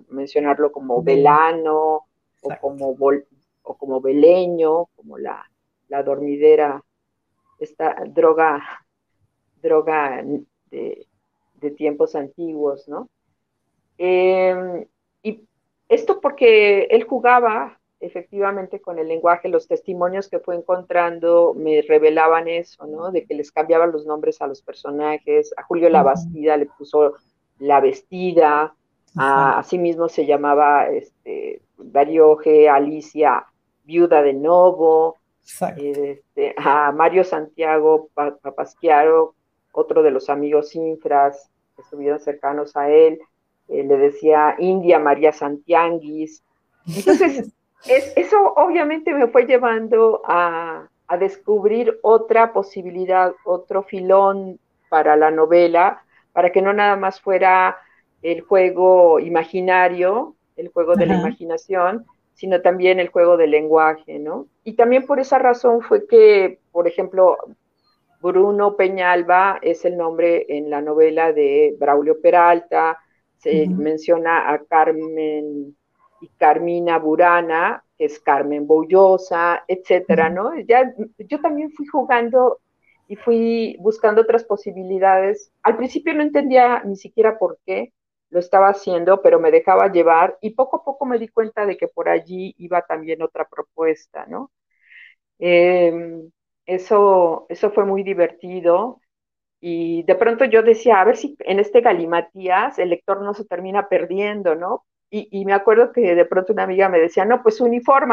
mencionarlo 0.09 0.73
como 0.73 1.03
Velano, 1.03 2.07
o 2.43 2.51
como, 2.61 2.97
o 3.63 3.75
como 3.77 4.01
Beleño, 4.01 4.87
como 4.97 5.19
la, 5.19 5.45
la 5.89 6.03
dormidera, 6.03 6.83
esta 7.59 7.95
droga, 8.07 8.63
droga 9.63 10.23
de, 10.71 11.07
de 11.55 11.71
tiempos 11.73 12.15
antiguos, 12.15 12.89
¿no? 12.89 13.09
Eh, 13.99 14.87
esto 15.89 16.21
porque 16.21 16.85
él 16.85 17.05
jugaba 17.05 17.79
efectivamente 18.05 18.81
con 18.81 18.99
el 18.99 19.09
lenguaje, 19.09 19.49
los 19.49 19.67
testimonios 19.67 20.29
que 20.29 20.39
fue 20.39 20.57
encontrando 20.57 21.55
me 21.55 21.83
revelaban 21.83 22.49
eso, 22.49 22.87
¿no? 22.87 23.11
De 23.11 23.25
que 23.25 23.35
les 23.35 23.51
cambiaban 23.51 23.93
los 23.93 24.07
nombres 24.07 24.41
a 24.41 24.47
los 24.47 24.63
personajes, 24.63 25.53
a 25.57 25.63
Julio 25.63 25.89
La 25.89 26.03
Bastida 26.03 26.57
le 26.57 26.67
puso 26.67 27.15
La 27.59 27.81
Vestida, 27.81 28.75
a, 29.17 29.63
mismo 29.73 30.09
se 30.09 30.27
llamaba 30.27 30.89
este, 30.89 31.63
Darío 31.79 32.37
G. 32.37 32.69
Alicia, 32.69 33.47
Viuda 33.85 34.23
de 34.23 34.35
Novo, 34.35 35.19
este, 35.77 36.55
a 36.57 36.93
Mario 36.93 37.25
Santiago 37.25 38.09
Papasquiaro, 38.15 39.35
otro 39.73 40.03
de 40.03 40.11
los 40.11 40.31
amigos 40.31 40.75
infras 40.75 41.51
que 41.77 41.83
estuvieron 41.83 42.21
cercanos 42.21 42.77
a 42.77 42.91
él, 42.91 43.19
eh, 43.69 43.83
le 43.85 43.97
decía 43.97 44.57
India 44.59 44.99
María 44.99 45.33
Santianguis. 45.33 46.43
Entonces, 46.87 47.53
eso 47.87 48.55
obviamente 48.57 49.13
me 49.13 49.27
fue 49.29 49.47
llevando 49.47 50.23
a, 50.25 50.89
descubrir 51.19 52.01
otra 52.03 52.53
posibilidad, 52.53 53.33
otro 53.45 53.85
filón 53.85 54.59
para 54.89 55.15
la 55.15 55.31
novela, 55.31 56.03
para 56.33 56.51
que 56.51 56.61
no 56.61 56.73
nada 56.73 56.97
más 56.97 57.21
fuera 57.21 57.77
el 58.21 58.41
juego 58.41 59.21
imaginario, 59.21 60.35
el 60.57 60.69
juego 60.69 60.97
de 60.97 61.07
la 61.07 61.15
imaginación, 61.15 62.05
sino 62.33 62.63
también 62.63 62.99
el 62.99 63.09
juego 63.09 63.37
del 63.37 63.53
lenguaje, 63.53 64.19
¿no? 64.19 64.49
Y 64.65 64.73
también 64.73 65.07
por 65.07 65.21
esa 65.21 65.39
razón 65.39 65.83
fue 65.83 66.07
que, 66.09 66.59
por 66.73 66.89
ejemplo, 66.89 67.37
Bruno 68.21 68.75
Peñalba 68.75 69.59
es 69.63 69.85
el 69.85 69.97
nombre 69.97 70.47
en 70.49 70.69
la 70.71 70.81
novela 70.81 71.33
de 71.33 71.77
Braulio 71.79 72.21
Peralta, 72.21 72.99
se 73.37 73.69
menciona 73.69 74.51
a 74.51 74.65
Carmen 74.65 75.77
y 76.25 76.29
Carmina 76.39 76.99
Burana, 76.99 77.85
que 77.99 78.07
es 78.07 78.19
Carmen 78.21 78.67
Bollosa, 78.67 79.65
etcétera, 79.69 80.31
¿no? 80.31 80.59
Ya, 80.61 80.93
yo 81.19 81.41
también 81.41 81.71
fui 81.73 81.87
jugando 81.87 82.61
y 83.09 83.17
fui 83.17 83.77
buscando 83.81 84.23
otras 84.23 84.45
posibilidades. 84.45 85.53
Al 85.63 85.77
principio 85.77 86.15
no 86.15 86.23
entendía 86.23 86.83
ni 86.85 86.97
siquiera 86.97 87.39
por 87.39 87.59
qué 87.67 87.93
lo 88.31 88.41
estaba 88.41 88.69
haciendo, 88.71 89.23
pero 89.23 89.39
me 89.41 89.51
dejaba 89.51 89.93
llevar 89.93 90.39
y 90.41 90.51
poco 90.51 90.79
a 90.79 90.85
poco 90.85 91.07
me 91.07 91.19
di 91.19 91.29
cuenta 91.29 91.67
de 91.67 91.77
que 91.77 91.89
por 91.89 92.09
allí 92.09 92.55
iba 92.59 92.83
también 92.83 93.23
otra 93.23 93.47
propuesta, 93.49 94.27
¿no? 94.27 94.51
Em, 95.39 96.31
eso, 96.67 97.47
eso 97.49 97.71
fue 97.71 97.85
muy 97.85 98.03
divertido 98.03 99.01
y 99.61 100.05
de 100.05 100.15
pronto 100.17 100.45
yo 100.47 100.63
decía, 100.63 101.01
a 101.01 101.05
ver 101.05 101.17
si 101.17 101.37
en 101.41 101.61
este 101.61 101.81
galimatías 101.83 102.79
el 102.79 102.91
lector 102.91 103.23
no 103.23 103.35
se 103.35 103.45
termina 103.47 103.89
perdiendo, 103.89 104.55
¿no? 104.57 104.85
Y, 105.17 105.45
me 105.45 105.53
acuerdo 105.53 105.93
que 105.93 106.17
de 106.17 106.25
pronto 106.25 106.53
una 106.53 106.65
amiga 106.65 106.89
me 106.89 106.99
decía, 106.99 107.25
no, 107.25 107.41
pues 107.43 107.61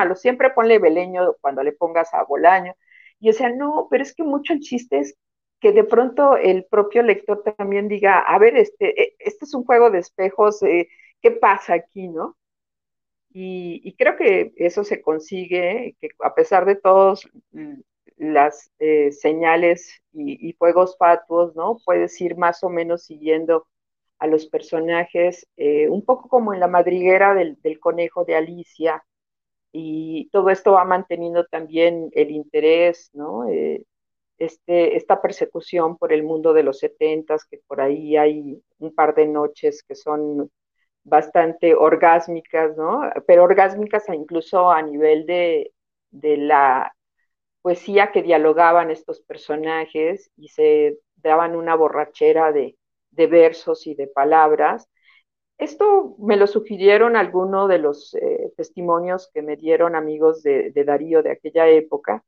lo 0.05 0.15
siempre 0.15 0.51
ponle 0.51 0.77
Beleño 0.77 1.33
cuando 1.41 1.63
le 1.63 1.71
pongas 1.71 2.13
a 2.13 2.23
Bolaño. 2.25 2.75
Y 3.19 3.27
decía, 3.29 3.49
no, 3.49 3.87
pero 3.89 4.03
es 4.03 4.13
que 4.13 4.23
mucho 4.23 4.53
el 4.53 4.59
chiste 4.59 4.99
es 4.99 5.17
que 5.59 5.71
de 5.71 5.83
pronto 5.83 6.37
el 6.37 6.65
propio 6.65 7.01
lector 7.01 7.43
también 7.57 7.87
diga, 7.87 8.19
a 8.19 8.37
ver, 8.37 8.55
este, 8.55 9.01
e, 9.01 9.15
este 9.19 9.45
es 9.45 9.53
un 9.55 9.63
juego 9.65 9.89
de 9.89 9.99
espejos, 9.99 10.61
eh, 10.63 10.89
¿qué 11.21 11.31
pasa 11.31 11.73
aquí, 11.73 12.07
no? 12.07 12.37
Y, 13.33 13.95
creo 13.97 14.15
que 14.17 14.53
eso 14.57 14.83
se 14.83 15.01
consigue, 15.01 15.95
que 16.01 16.09
a 16.19 16.35
pesar 16.35 16.65
de 16.65 16.75
todas 16.75 17.27
las 18.17 18.71
eh, 18.79 19.11
señales 19.11 20.01
y, 20.13 20.49
y, 20.49 20.53
fuegos 20.53 20.97
fatuos, 20.97 21.55
¿no? 21.55 21.79
Puedes 21.85 22.19
ir 22.21 22.37
más 22.37 22.63
o 22.63 22.69
menos 22.69 23.05
siguiendo 23.05 23.67
a 24.21 24.27
los 24.27 24.45
personajes, 24.47 25.47
eh, 25.57 25.89
un 25.89 26.05
poco 26.05 26.29
como 26.29 26.53
en 26.53 26.59
la 26.59 26.67
madriguera 26.67 27.33
del, 27.33 27.57
conejo 27.79 28.23
de 28.23 28.35
Alicia, 28.35 29.03
y 29.71 30.29
todo 30.31 30.51
esto 30.51 30.73
va 30.73 30.85
manteniendo 30.85 31.45
también 31.45 32.09
el 32.13 32.31
interés, 32.31 33.09
¿no? 33.13 33.49
Eh, 33.49 33.85
este, 34.37 34.95
esta 34.97 35.21
persecución 35.21 35.97
por 35.97 36.13
el 36.13 36.23
mundo 36.23 36.53
de 36.53 36.63
los 36.63 36.79
setentas, 36.79 37.45
que 37.45 37.59
por 37.67 37.81
ahí 37.81 38.15
hay 38.17 38.61
un 38.79 38.93
par 38.93 39.15
de 39.15 39.27
noches 39.27 39.83
que 39.83 39.95
son 39.95 40.51
bastante 41.03 41.73
orgásmicas, 41.75 42.77
¿no? 42.77 43.01
Pero 43.27 43.43
orgásmicas 43.43 44.07
incluso 44.09 44.71
a 44.71 44.83
nivel 44.83 45.25
de, 45.25 45.73
de 46.11 46.37
la 46.37 46.95
poesía 47.63 48.11
que 48.11 48.23
dialogaban 48.23 48.91
estos 48.91 49.21
personajes 49.21 50.31
y 50.37 50.49
se 50.49 50.99
daban 51.15 51.55
una 51.55 51.75
borrachera 51.75 52.51
de, 52.51 52.75
de 53.11 53.27
versos 53.27 53.87
y 53.87 53.95
de 53.95 54.07
palabras. 54.07 54.89
Esto 55.57 56.15
me 56.17 56.37
lo 56.37 56.47
sugirieron 56.47 57.15
algunos 57.15 57.69
de 57.69 57.77
los 57.77 58.15
eh, 58.15 58.51
testimonios 58.57 59.29
que 59.31 59.43
me 59.43 59.57
dieron 59.57 59.95
amigos 59.95 60.41
de, 60.41 60.71
Darío 60.73 61.21
de 61.21 61.31
aquella 61.31 61.67
época. 61.67 62.23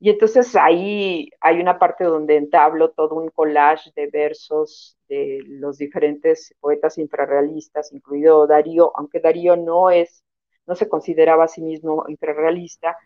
Y 0.00 0.10
entonces 0.10 0.56
ahí 0.56 1.30
hay 1.40 1.60
una 1.60 1.78
parte 1.78 2.02
donde 2.02 2.36
entablo 2.36 2.90
todo 2.90 3.14
un 3.14 3.28
collage 3.28 3.92
de 3.94 4.08
versos 4.08 4.98
de 5.08 5.42
los 5.46 5.78
diferentes 5.78 6.52
poetas 6.58 6.98
infrarrealistas, 6.98 7.92
incluido 7.92 8.48
Darío, 8.48 8.90
aunque 8.96 9.20
Darío 9.20 9.56
no 9.56 9.90
es, 9.90 10.24
no 10.66 10.74
se 10.74 10.88
consideraba 10.88 11.44
a 11.44 11.48
sí 11.48 11.62
mismo 11.62 12.04
infrarrealista, 12.08 12.96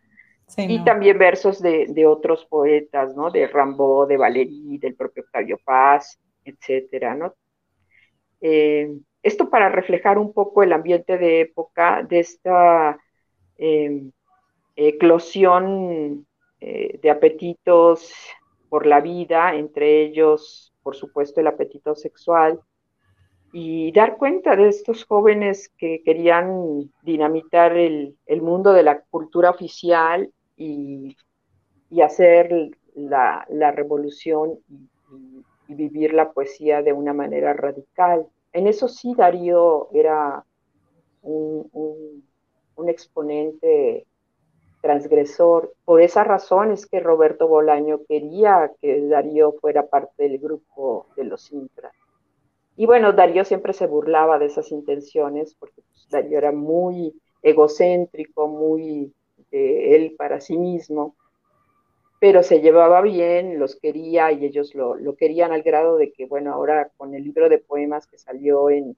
y 0.57 0.85
también 0.85 1.19
versos 1.19 1.61
de, 1.61 1.87
de, 1.89 2.07
otros 2.07 2.47
poetas, 2.47 3.17
¿no? 3.17 3.31
De 3.31 3.49
Rambaud, 3.49 4.07
de 4.07 4.17
Valéry, 4.17 4.79
del 4.79 4.95
propio 4.95 5.25
Octavio 5.25 5.59
Paz, 5.65 6.21
etcétera, 6.47 7.15
¿no? 7.15 7.35
Eh, 8.41 8.99
esto 9.23 9.51
para 9.51 9.69
reflejar 9.69 10.19
un 10.19 10.33
poco 10.33 10.63
el 10.63 10.73
ambiente 10.73 11.19
de 11.19 11.41
época 11.41 12.03
de 12.03 12.21
esta 12.21 12.99
em, 13.59 14.13
eclosión 14.77 16.27
eh, 16.61 16.99
de 17.03 17.11
apetitos 17.11 18.13
por 18.69 18.87
la 18.87 19.01
vida, 19.01 19.55
entre 19.55 20.03
ellos, 20.03 20.73
por 20.83 20.95
supuesto, 20.95 21.41
el 21.41 21.49
apetito 21.49 21.95
sexual, 21.95 22.61
y 23.53 23.91
dar 23.93 24.17
cuenta 24.17 24.55
de 24.55 24.69
estos 24.69 25.05
jóvenes 25.05 25.71
que 25.79 26.03
querían 26.05 26.93
dinamitar 27.03 27.77
el, 27.77 28.17
mundo 28.43 28.73
de 28.73 28.83
la 28.83 29.01
cultura 29.01 29.51
oficial 29.51 30.31
y, 30.57 31.17
hacer 32.03 32.71
la, 32.95 33.73
revolución 33.73 34.59
y 34.69 34.89
vivir 35.75 36.15
la 36.15 36.33
poesía 36.33 36.83
de 36.83 36.93
una 36.93 37.13
manera 37.13 37.53
radical. 37.53 38.27
En 38.53 38.67
eso 38.67 38.89
sí 38.89 39.15
Darío 39.15 39.89
era 39.93 40.45
un, 41.23 42.23
exponente 42.89 44.07
transgresor. 44.81 45.75
Por 45.85 46.01
esa 46.01 46.23
razón 46.23 46.71
es 46.71 46.87
que 46.87 47.01
Roberto 47.01 47.49
Bolaño 47.49 48.01
quería 48.09 48.71
que 48.81 49.03
Darío 49.09 49.53
fuera 49.53 49.87
parte 49.87 50.23
del 50.23 50.39
grupo 50.39 51.07
de 51.17 51.25
los 51.25 51.51
Intras. 51.53 51.93
Y 52.77 52.87
bueno, 52.87 53.13
Darío 53.13 53.45
siempre 53.45 53.73
se 53.73 53.87
burlaba 53.87 54.39
de 54.39 54.47
esas 54.47 54.71
intenciones 54.71 55.55
porque 55.59 55.83
pues, 55.83 56.09
Darío 56.11 56.39
era 56.39 56.53
muy 56.53 57.21
egocéntrico, 57.43 58.47
muy 58.47 59.13
de 59.51 59.97
él 59.97 60.15
para 60.17 60.41
sí 60.41 60.57
mismo 60.57 61.17
pero 62.27 62.43
se 62.43 62.61
llevaba 62.61 63.03
bien, 63.03 63.61
los 63.61 63.77
quería 63.77 64.33
y 64.33 64.45
ellos 64.45 64.75
lo, 64.75 64.97
querían 65.15 65.53
al 65.53 65.63
grado 65.63 65.97
de 65.97 66.11
que, 66.11 66.27
bueno, 66.27 66.53
ahora 66.53 66.91
con 66.97 67.15
el 67.15 67.23
libro 67.23 67.49
de 67.49 67.59
poemas 67.59 68.09
que 68.09 68.19
salió 68.19 68.69
en, 68.69 68.97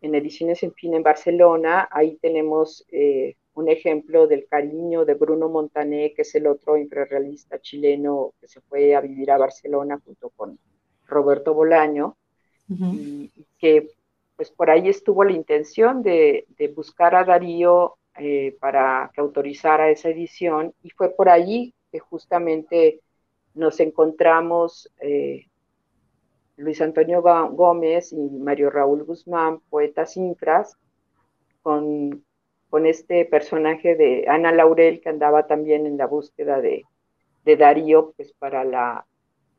en 0.00 0.14
Ediciones 0.14 0.62
en 0.62 0.72
Fin 0.72 0.94
en 0.94 1.02
Barcelona, 1.02 1.86
ahí 1.92 2.16
tenemos 2.22 2.86
eh, 2.92 3.36
un 3.52 3.68
ejemplo 3.68 4.26
del 4.26 4.46
cariño 4.46 5.04
de 5.04 5.12
Bruno 5.12 5.50
Montané, 5.50 6.14
que 6.14 6.22
es 6.22 6.34
el 6.34 6.46
otro 6.46 6.78
infrarrealista 6.78 7.60
chileno 7.60 8.32
que 8.40 8.48
se 8.48 8.62
fue 8.62 8.94
a 8.94 9.02
vivir 9.02 9.30
a 9.30 9.36
Barcelona 9.36 10.00
junto 10.02 10.30
con 10.30 10.58
Roberto 11.08 11.52
Bolaño, 11.52 12.16
y, 12.70 13.30
que 13.58 13.90
pues 14.34 14.50
por 14.50 14.70
ahí 14.70 14.88
estuvo 14.88 15.24
la 15.24 15.32
intención 15.32 16.02
de, 16.02 16.46
buscar 16.74 17.14
a 17.14 17.22
Darío 17.22 17.98
eh, 18.16 18.56
para 18.58 19.10
que 19.12 19.20
autorizara 19.20 19.90
esa 19.90 20.08
edición, 20.08 20.72
y 20.82 20.88
fue 20.88 21.10
por 21.10 21.28
ahí 21.28 21.74
que 21.90 21.98
justamente 21.98 23.00
nos 23.54 23.80
encontramos 23.80 24.90
eh, 25.00 25.46
Luis 26.56 26.80
Antonio 26.80 27.22
Gómez 27.22 28.12
y 28.12 28.16
Mario 28.16 28.70
Raúl 28.70 29.04
Guzmán, 29.04 29.60
poetas 29.70 30.16
infras, 30.16 30.76
con, 31.62 32.24
con, 32.68 32.86
este 32.86 33.24
personaje 33.24 33.96
de 33.96 34.26
Ana 34.28 34.52
Laurel 34.52 35.00
que 35.00 35.08
andaba 35.08 35.46
también 35.46 35.86
en 35.86 35.96
la 35.96 36.06
búsqueda 36.06 36.60
de, 36.60 36.84
de 37.44 37.56
Darío, 37.56 38.12
pues 38.16 38.32
para 38.32 38.64
la 38.64 39.06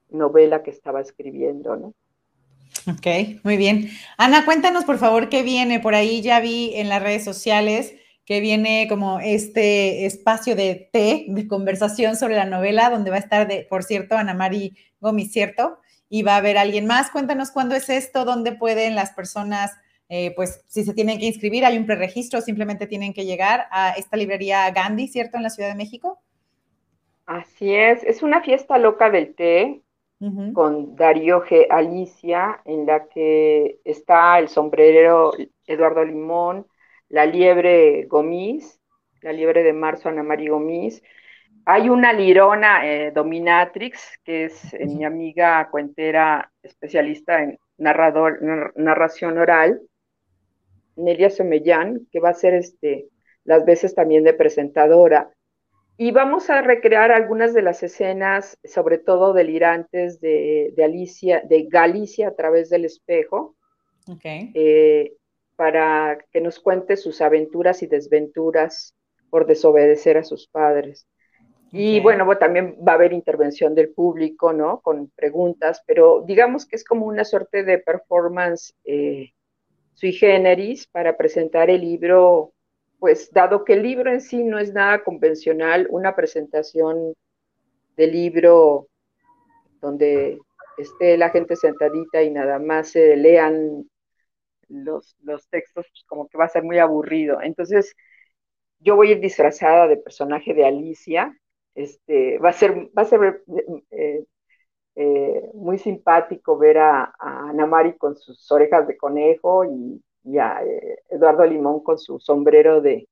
novela 0.09 0.63
que 0.63 0.71
estaba 0.71 1.01
escribiendo, 1.01 1.75
¿no? 1.75 1.93
Ok, 2.87 3.41
muy 3.43 3.57
bien. 3.57 3.89
Ana, 4.17 4.45
cuéntanos 4.45 4.85
por 4.85 4.97
favor 4.97 5.29
qué 5.29 5.43
viene. 5.43 5.79
Por 5.79 5.93
ahí 5.93 6.21
ya 6.21 6.39
vi 6.39 6.73
en 6.75 6.89
las 6.89 7.01
redes 7.01 7.23
sociales 7.23 7.95
que 8.25 8.39
viene 8.39 8.87
como 8.87 9.19
este 9.19 10.05
espacio 10.05 10.55
de 10.55 10.89
té, 10.91 11.25
de 11.27 11.47
conversación 11.47 12.15
sobre 12.15 12.35
la 12.35 12.45
novela, 12.45 12.89
donde 12.89 13.09
va 13.09 13.17
a 13.17 13.19
estar, 13.19 13.47
de, 13.47 13.65
por 13.69 13.83
cierto, 13.83 14.15
Ana 14.15 14.33
Mari 14.33 14.77
Gómez, 14.99 15.31
¿cierto? 15.31 15.79
Y 16.09 16.23
va 16.23 16.35
a 16.35 16.37
haber 16.37 16.57
alguien 16.57 16.85
más. 16.85 17.11
Cuéntanos 17.11 17.51
cuándo 17.51 17.75
es 17.75 17.89
esto, 17.89 18.25
dónde 18.25 18.51
pueden 18.51 18.95
las 18.95 19.11
personas, 19.11 19.71
eh, 20.09 20.33
pues 20.35 20.63
si 20.67 20.83
se 20.83 20.93
tienen 20.93 21.19
que 21.19 21.25
inscribir, 21.25 21.65
hay 21.65 21.77
un 21.77 21.85
preregistro, 21.85 22.41
simplemente 22.41 22.85
tienen 22.85 23.13
que 23.13 23.25
llegar 23.25 23.67
a 23.71 23.91
esta 23.91 24.17
librería 24.17 24.69
Gandhi, 24.71 25.07
¿cierto? 25.07 25.37
En 25.37 25.43
la 25.43 25.49
Ciudad 25.49 25.69
de 25.69 25.75
México. 25.75 26.19
Así 27.25 27.73
es, 27.73 28.03
es 28.03 28.23
una 28.23 28.41
fiesta 28.41 28.77
loca 28.77 29.09
del 29.09 29.33
té 29.35 29.81
con 30.53 30.95
Darío 30.95 31.43
G. 31.45 31.65
Alicia, 31.69 32.61
en 32.65 32.85
la 32.85 33.07
que 33.07 33.79
está 33.83 34.37
el 34.37 34.49
sombrero 34.49 35.31
Eduardo 35.65 36.03
Limón, 36.03 36.67
la 37.11 37.25
liebre 37.25 38.05
gomis, 38.05 38.79
la 39.21 39.33
liebre 39.33 39.63
de 39.63 39.73
marzo 39.73 40.09
Ana 40.09 40.23
María 40.23 40.51
Gomis. 40.51 41.03
Hay 41.65 41.89
una 41.89 42.11
lirona 42.13 42.87
eh, 42.87 43.11
dominatrix, 43.11 44.19
que 44.23 44.45
es 44.45 44.73
eh, 44.73 44.85
mi 44.85 45.03
amiga 45.03 45.69
cuentera 45.69 46.51
especialista 46.63 47.43
en 47.43 47.59
narrador, 47.77 48.39
narración 48.75 49.37
oral, 49.37 49.81
Nelia 50.95 51.29
Somellán, 51.29 52.07
que 52.11 52.19
va 52.19 52.29
a 52.29 52.33
ser 52.33 52.53
este, 52.53 53.07
las 53.43 53.65
veces 53.65 53.93
también 53.93 54.23
de 54.23 54.33
presentadora. 54.33 55.29
Y 55.97 56.11
vamos 56.11 56.49
a 56.49 56.61
recrear 56.61 57.11
algunas 57.11 57.53
de 57.53 57.61
las 57.61 57.83
escenas, 57.83 58.57
sobre 58.63 58.97
todo 58.97 59.33
delirantes 59.33 60.19
de, 60.19 60.73
Alicia, 60.83 61.41
de 61.41 61.67
Galicia 61.69 62.29
a 62.29 62.35
través 62.35 62.69
del 62.69 62.85
espejo. 62.85 63.55
Okay. 64.07 64.51
Eh, 64.55 65.13
para 65.61 66.17
que 66.31 66.41
nos 66.41 66.59
cuente 66.59 66.97
sus 66.97 67.21
aventuras 67.21 67.83
y 67.83 67.85
desventuras 67.85 68.95
por 69.29 69.45
desobedecer 69.45 70.17
a 70.17 70.23
sus 70.23 70.47
padres. 70.47 71.07
Y 71.71 71.99
bueno, 71.99 72.27
también 72.39 72.79
va 72.79 72.93
a 72.93 72.95
haber 72.95 73.13
intervención 73.13 73.75
del 73.75 73.93
público, 73.93 74.53
¿no? 74.53 74.79
Con 74.79 75.11
preguntas, 75.11 75.83
pero 75.85 76.23
digamos 76.25 76.65
que 76.65 76.77
es 76.77 76.83
como 76.83 77.05
una 77.05 77.23
suerte 77.25 77.63
de 77.63 77.77
performance 77.77 78.73
eh, 78.85 79.33
sui 79.93 80.13
generis 80.13 80.87
para 80.87 81.15
presentar 81.15 81.69
el 81.69 81.81
libro, 81.81 82.53
pues 82.97 83.29
dado 83.31 83.63
que 83.63 83.73
el 83.73 83.83
libro 83.83 84.11
en 84.11 84.21
sí 84.21 84.43
no 84.43 84.57
es 84.57 84.73
nada 84.73 85.03
convencional, 85.03 85.85
una 85.91 86.15
presentación 86.15 87.13
del 87.95 88.11
libro 88.13 88.87
donde 89.79 90.39
esté 90.79 91.17
la 91.17 91.29
gente 91.29 91.55
sentadita 91.55 92.23
y 92.23 92.31
nada 92.31 92.57
más 92.57 92.89
se 92.89 93.15
lean 93.15 93.85
los, 94.71 95.15
los 95.23 95.47
textos, 95.49 95.85
pues 95.89 96.03
como 96.07 96.27
que 96.27 96.37
va 96.37 96.45
a 96.45 96.49
ser 96.49 96.63
muy 96.63 96.79
aburrido. 96.79 97.41
Entonces, 97.41 97.95
yo 98.79 98.95
voy 98.95 99.09
a 99.09 99.11
ir 99.11 99.19
disfrazada 99.19 99.87
de 99.87 99.97
personaje 99.97 100.53
de 100.53 100.65
Alicia. 100.65 101.37
Este, 101.75 102.37
va 102.39 102.49
a 102.49 102.53
ser, 102.53 102.89
va 102.97 103.03
a 103.03 103.05
ser 103.05 103.43
eh, 103.91 104.25
eh, 104.95 105.49
muy 105.53 105.77
simpático 105.77 106.57
ver 106.57 106.79
a, 106.79 107.13
a 107.17 107.49
Ana 107.49 107.65
Mari 107.65 107.93
con 107.97 108.15
sus 108.17 108.51
orejas 108.51 108.87
de 108.87 108.97
conejo 108.97 109.63
y, 109.65 110.01
a 110.37 110.63
eh, 110.63 110.99
Eduardo 111.09 111.45
Limón 111.45 111.81
con 111.83 111.97
su 111.97 112.19
sombrero 112.19 112.81
de, 112.81 113.07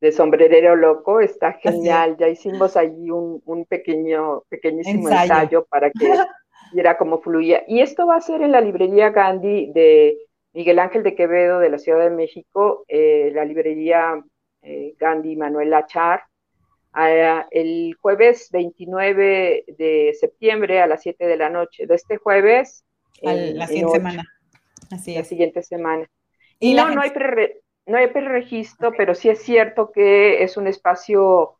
de 0.00 0.12
sombrerero 0.12 0.76
loco. 0.76 1.20
Está 1.20 1.54
genial. 1.54 2.16
Ya 2.18 2.28
hicimos 2.28 2.76
allí 2.76 3.10
un, 3.10 3.42
un 3.44 3.64
pequeño, 3.64 4.42
pequeñísimo 4.48 5.08
ensayo. 5.08 5.66
para 5.66 5.90
que 5.90 6.12
viera 6.72 6.96
cómo 6.96 7.20
fluía. 7.20 7.62
Y 7.66 7.80
esto 7.80 8.06
va 8.06 8.16
a 8.16 8.20
ser 8.20 8.42
en 8.42 8.52
la 8.52 8.60
librería 8.60 9.10
Gandhi 9.10 9.72
de 9.72 10.18
Miguel 10.56 10.78
Ángel 10.78 11.02
de 11.02 11.14
Quevedo 11.14 11.58
de 11.58 11.68
la 11.68 11.78
Ciudad 11.78 12.02
de 12.02 12.08
México, 12.08 12.86
la 12.88 13.44
librería 13.44 14.24
eh, 14.62 14.94
Gandhi 14.98 15.36
Manuel 15.36 15.74
Achar. 15.74 16.22
el 17.50 17.94
jueves 18.00 18.48
29 18.50 19.64
de 19.68 20.16
septiembre 20.18 20.80
a 20.80 20.86
las 20.86 21.02
7 21.02 21.26
de 21.26 21.36
la 21.36 21.50
noche. 21.50 21.86
De 21.86 21.94
este 21.94 22.16
jueves. 22.16 22.86
la 23.20 23.66
siguiente 23.66 23.92
semana. 23.92 24.24
Así 24.90 25.14
La 25.14 25.24
siguiente 25.24 25.62
semana. 25.62 26.08
Y, 26.58 26.72
no, 26.72 26.90
no 26.90 27.02
hay 27.02 27.10
pre 27.10 27.60
no 27.84 27.98
hay 27.98 28.08
preregistro, 28.08 28.92
pero 28.96 29.14
sí 29.14 29.28
es 29.28 29.42
cierto 29.42 29.92
que 29.92 30.42
es 30.42 30.56
un 30.56 30.68
espacio 30.68 31.58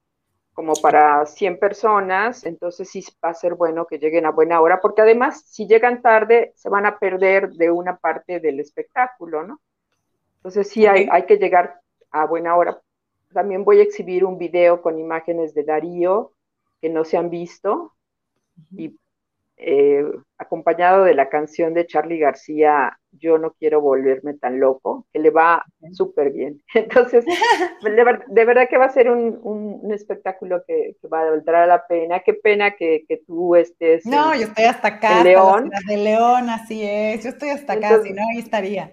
como 0.57 0.73
para 0.73 1.27
100 1.27 1.59
personas, 1.59 2.47
entonces 2.47 2.89
sí 2.89 3.05
va 3.23 3.29
a 3.29 3.35
ser 3.35 3.57
bueno 3.57 3.87
que 3.87 3.99
lleguen 3.99 4.25
a 4.25 4.31
buena 4.31 4.59
hora, 4.63 4.81
porque 4.81 5.03
además 5.03 5.43
si 5.47 5.67
llegan 5.67 6.01
tarde 6.01 6.55
se 6.57 6.71
van 6.71 6.87
a 6.87 6.99
perder 6.99 7.51
de 7.51 7.71
una 7.71 7.99
parte 7.99 8.41
del 8.41 8.59
espectáculo, 8.59 9.47
¿no? 9.47 9.61
Entonces 10.37 10.71
sí 10.71 10.87
hay, 10.87 11.09
hay 11.13 11.27
que 11.27 11.37
llegar 11.37 11.83
a 12.11 12.25
buena 12.25 12.57
hora. 12.57 12.81
También 13.35 13.65
voy 13.65 13.81
a 13.81 13.83
exhibir 13.83 14.25
un 14.25 14.39
video 14.39 14.81
con 14.81 14.99
imágenes 14.99 15.53
de 15.53 15.65
Darío 15.65 16.33
que 16.81 16.89
no 16.89 17.05
se 17.05 17.19
han 17.19 17.29
visto 17.29 17.93
y 18.75 18.99
eh, 19.59 20.11
acompañado 20.39 21.05
de 21.05 21.13
la 21.13 21.29
canción 21.29 21.75
de 21.75 21.87
Charlie 21.87 22.19
García, 22.19 22.99
Yo 23.19 23.39
no 23.39 23.53
quiero 23.53 23.81
volverme 23.81 24.35
tan 24.35 24.61
loco, 24.61 25.07
que 25.13 25.19
le 25.19 25.31
va 25.31 25.65
súper 25.93 26.33
bien. 26.33 26.63
Entonces, 26.75 27.25
de, 27.83 28.45
verdad 28.45 28.69
que 28.69 28.79
va 28.79 28.87
a 28.87 28.91
ser 28.91 29.11
un, 29.11 29.81
espectáculo 29.93 30.63
que, 30.67 30.97
va 31.13 31.23
a 31.23 31.31
valdrá 31.31 31.67
la 31.67 31.87
pena. 31.87 32.21
Qué 32.21 32.35
pena 32.35 32.77
que, 32.77 33.05
tú 33.27 33.57
estés. 33.57 34.05
No, 34.07 34.35
yo 34.35 34.43
estoy 34.43 34.65
hasta 34.65 34.89
acá. 34.89 35.25
León. 35.25 35.71
de 35.89 35.97
León, 35.97 36.51
así 36.51 36.83
es. 36.85 37.25
Yo 37.25 37.31
estoy 37.31 37.51
hasta 37.51 37.75
acá, 37.75 38.01
si 38.03 38.13
no, 38.13 38.23
ahí 38.33 38.39
estaría. 38.39 38.91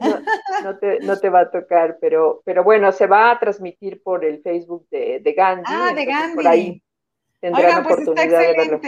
No, 0.64 1.20
te, 1.20 1.30
va 1.30 1.42
a 1.42 1.52
tocar, 1.52 1.98
pero, 2.00 2.42
pero 2.46 2.64
bueno, 2.64 2.92
se 2.92 3.08
va 3.08 3.32
a 3.32 3.40
transmitir 3.40 4.02
por 4.04 4.24
el 4.24 4.42
Facebook 4.42 4.88
de, 4.90 5.34
Gandhi. 5.36 5.64
Ah, 5.68 5.94
de 5.94 6.06
Gandhi. 6.06 6.36
Por 6.36 6.48
ahí 6.48 6.84
tendrán 7.44 7.84
pues 7.84 8.08
oportunidad 8.08 8.40
de 8.40 8.54
verlo. 8.54 8.82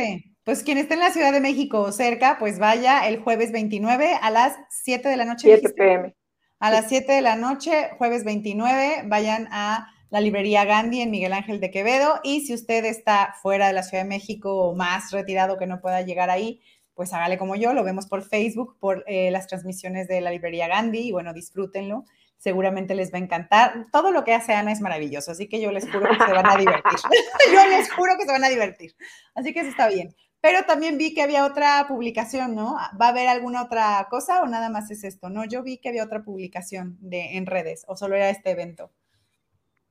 Pues 0.45 0.61
quien 0.61 0.77
esté 0.77 0.93
en 0.93 0.99
la 0.99 1.09
Ciudad 1.09 1.33
de 1.33 1.41
México 1.41 1.81
o 1.81 1.91
cerca, 1.91 2.37
pues 2.37 2.59
vaya 2.59 3.07
el 3.07 3.19
jueves 3.19 3.51
29 3.51 4.19
a 4.21 4.29
las 4.29 4.55
7 4.69 5.09
de 5.09 5.17
la 5.17 5.25
noche. 5.25 5.47
7 5.47 5.69
pm. 5.75 6.15
A 6.59 6.69
las 6.69 6.87
7 6.87 7.13
de 7.13 7.21
la 7.21 7.35
noche, 7.35 7.89
jueves 7.97 8.23
29, 8.23 9.05
vayan 9.07 9.47
a 9.49 9.87
la 10.11 10.21
librería 10.21 10.63
Gandhi 10.63 11.01
en 11.01 11.09
Miguel 11.09 11.33
Ángel 11.33 11.59
de 11.59 11.71
Quevedo. 11.71 12.19
Y 12.23 12.41
si 12.45 12.53
usted 12.53 12.85
está 12.85 13.33
fuera 13.41 13.65
de 13.65 13.73
la 13.73 13.81
Ciudad 13.81 14.03
de 14.03 14.09
México 14.09 14.55
o 14.55 14.75
más 14.75 15.09
retirado 15.09 15.57
que 15.57 15.65
no 15.65 15.81
pueda 15.81 16.03
llegar 16.03 16.29
ahí, 16.29 16.61
pues 16.93 17.11
hágale 17.11 17.39
como 17.39 17.55
yo, 17.55 17.73
lo 17.73 17.83
vemos 17.83 18.05
por 18.05 18.21
Facebook, 18.21 18.77
por 18.79 19.03
eh, 19.07 19.31
las 19.31 19.47
transmisiones 19.47 20.07
de 20.07 20.21
la 20.21 20.29
librería 20.29 20.67
Gandhi 20.67 21.07
y 21.07 21.11
bueno, 21.11 21.33
disfrútenlo 21.33 22.05
seguramente 22.37 22.93
les 22.93 23.11
va 23.11 23.17
a 23.17 23.21
encantar. 23.21 23.87
Todo 23.91 24.11
lo 24.11 24.23
que 24.23 24.33
hace 24.33 24.53
Ana 24.53 24.71
es 24.71 24.79
maravilloso, 24.79 25.31
así 25.31 25.47
que 25.47 25.59
yo 25.59 25.71
les 25.71 25.89
juro 25.91 26.07
que 26.09 26.25
se 26.25 26.31
van 26.31 26.45
a 26.45 26.55
divertir. 26.55 26.83
yo 27.51 27.67
les 27.67 27.91
juro 27.91 28.13
que 28.19 28.25
se 28.25 28.31
van 28.31 28.43
a 28.43 28.49
divertir. 28.49 28.95
Así 29.33 29.51
que 29.51 29.61
eso 29.61 29.69
está 29.69 29.87
bien. 29.87 30.15
Pero 30.45 30.63
también 30.67 30.99
vi 30.99 31.15
que 31.15 31.23
había 31.23 31.43
otra 31.43 31.87
publicación, 31.87 32.53
¿no? 32.53 32.75
¿Va 33.01 33.07
a 33.07 33.09
haber 33.09 33.27
alguna 33.27 33.63
otra 33.63 34.05
cosa 34.11 34.43
o 34.43 34.45
nada 34.45 34.69
más 34.69 34.91
es 34.91 35.03
esto? 35.03 35.27
No, 35.27 35.43
yo 35.43 35.63
vi 35.63 35.79
que 35.79 35.89
había 35.89 36.03
otra 36.03 36.21
publicación 36.21 36.99
en 37.09 37.47
redes 37.47 37.83
o 37.87 37.95
solo 37.95 38.13
era 38.13 38.29
este 38.29 38.51
evento. 38.51 38.91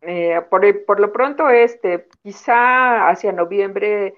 Eh, 0.01 0.41
por, 0.49 1.01
lo 1.01 1.13
pronto, 1.13 1.51
este, 1.51 2.07
quizá 2.23 3.09
hacia 3.09 3.33
noviembre 3.33 4.15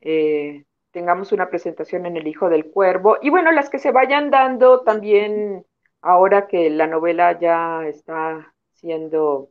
eh, 0.00 0.64
tengamos 0.90 1.32
una 1.32 1.50
presentación 1.50 2.06
en 2.06 2.16
El 2.16 2.28
Hijo 2.28 2.48
del 2.48 2.70
Cuervo. 2.70 3.18
Y 3.20 3.28
bueno, 3.28 3.52
las 3.52 3.68
que 3.68 3.78
se 3.78 3.92
vayan 3.92 4.30
dando 4.30 4.84
también, 4.84 5.66
ahora 6.00 6.46
que 6.46 6.70
la 6.70 6.86
novela 6.86 7.38
ya 7.38 7.86
está 7.86 8.54
siendo 8.72 9.50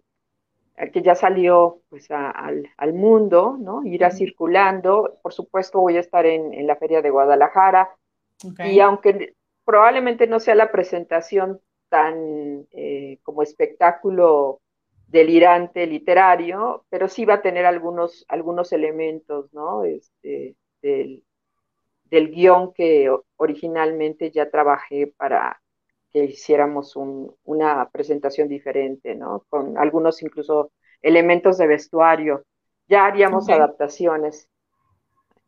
que 0.92 1.02
ya 1.02 1.16
salió 1.16 1.82
pues 1.90 2.08
al, 2.10 2.94
mundo, 2.94 3.58
¿no? 3.60 3.86
Irá 3.86 4.12
circulando. 4.12 5.20
Por 5.22 5.34
supuesto 5.34 5.80
voy 5.80 5.98
a 5.98 6.00
estar 6.00 6.26
en, 6.26 6.66
la 6.66 6.76
Feria 6.76 7.02
de 7.02 7.10
Guadalajara. 7.10 7.96
Y 8.66 8.80
aunque 8.80 9.36
probablemente 9.64 10.28
no 10.28 10.40
sea 10.40 10.56
la 10.56 10.72
presentación 10.72 11.62
tan 11.90 12.66
eh, 12.72 13.20
como 13.24 13.44
espectáculo 13.44 14.62
delirante 15.08 15.86
literario, 15.86 16.86
pero 16.90 17.08
sí 17.08 17.24
va 17.24 17.36
a 17.36 17.42
tener 17.42 17.66
algunos, 17.66 18.26
algunos 18.28 18.74
elementos, 18.74 19.54
¿no? 19.54 19.84
Este, 19.84 20.56
del, 20.82 21.24
del 22.06 22.32
guion 22.32 22.74
que 22.74 23.16
originalmente 23.38 24.32
ya 24.32 24.50
trabajé 24.50 25.14
para, 25.16 25.62
que 26.14 26.26
hiciéramos 26.26 26.96
una 26.96 27.90
presentación 27.90 28.48
diferente, 28.48 29.16
¿no? 29.16 29.46
Con 29.50 29.78
algunos 29.80 30.22
incluso 30.22 30.72
elementos 31.02 31.58
de 31.58 31.68
vestuario. 31.68 32.44
Ya 32.88 33.06
haríamos 33.06 33.50
adaptaciones 33.50 34.48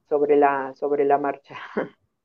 sobre 0.10 0.36
la, 0.36 0.74
sobre 0.76 1.06
la 1.06 1.18
marcha. 1.18 1.58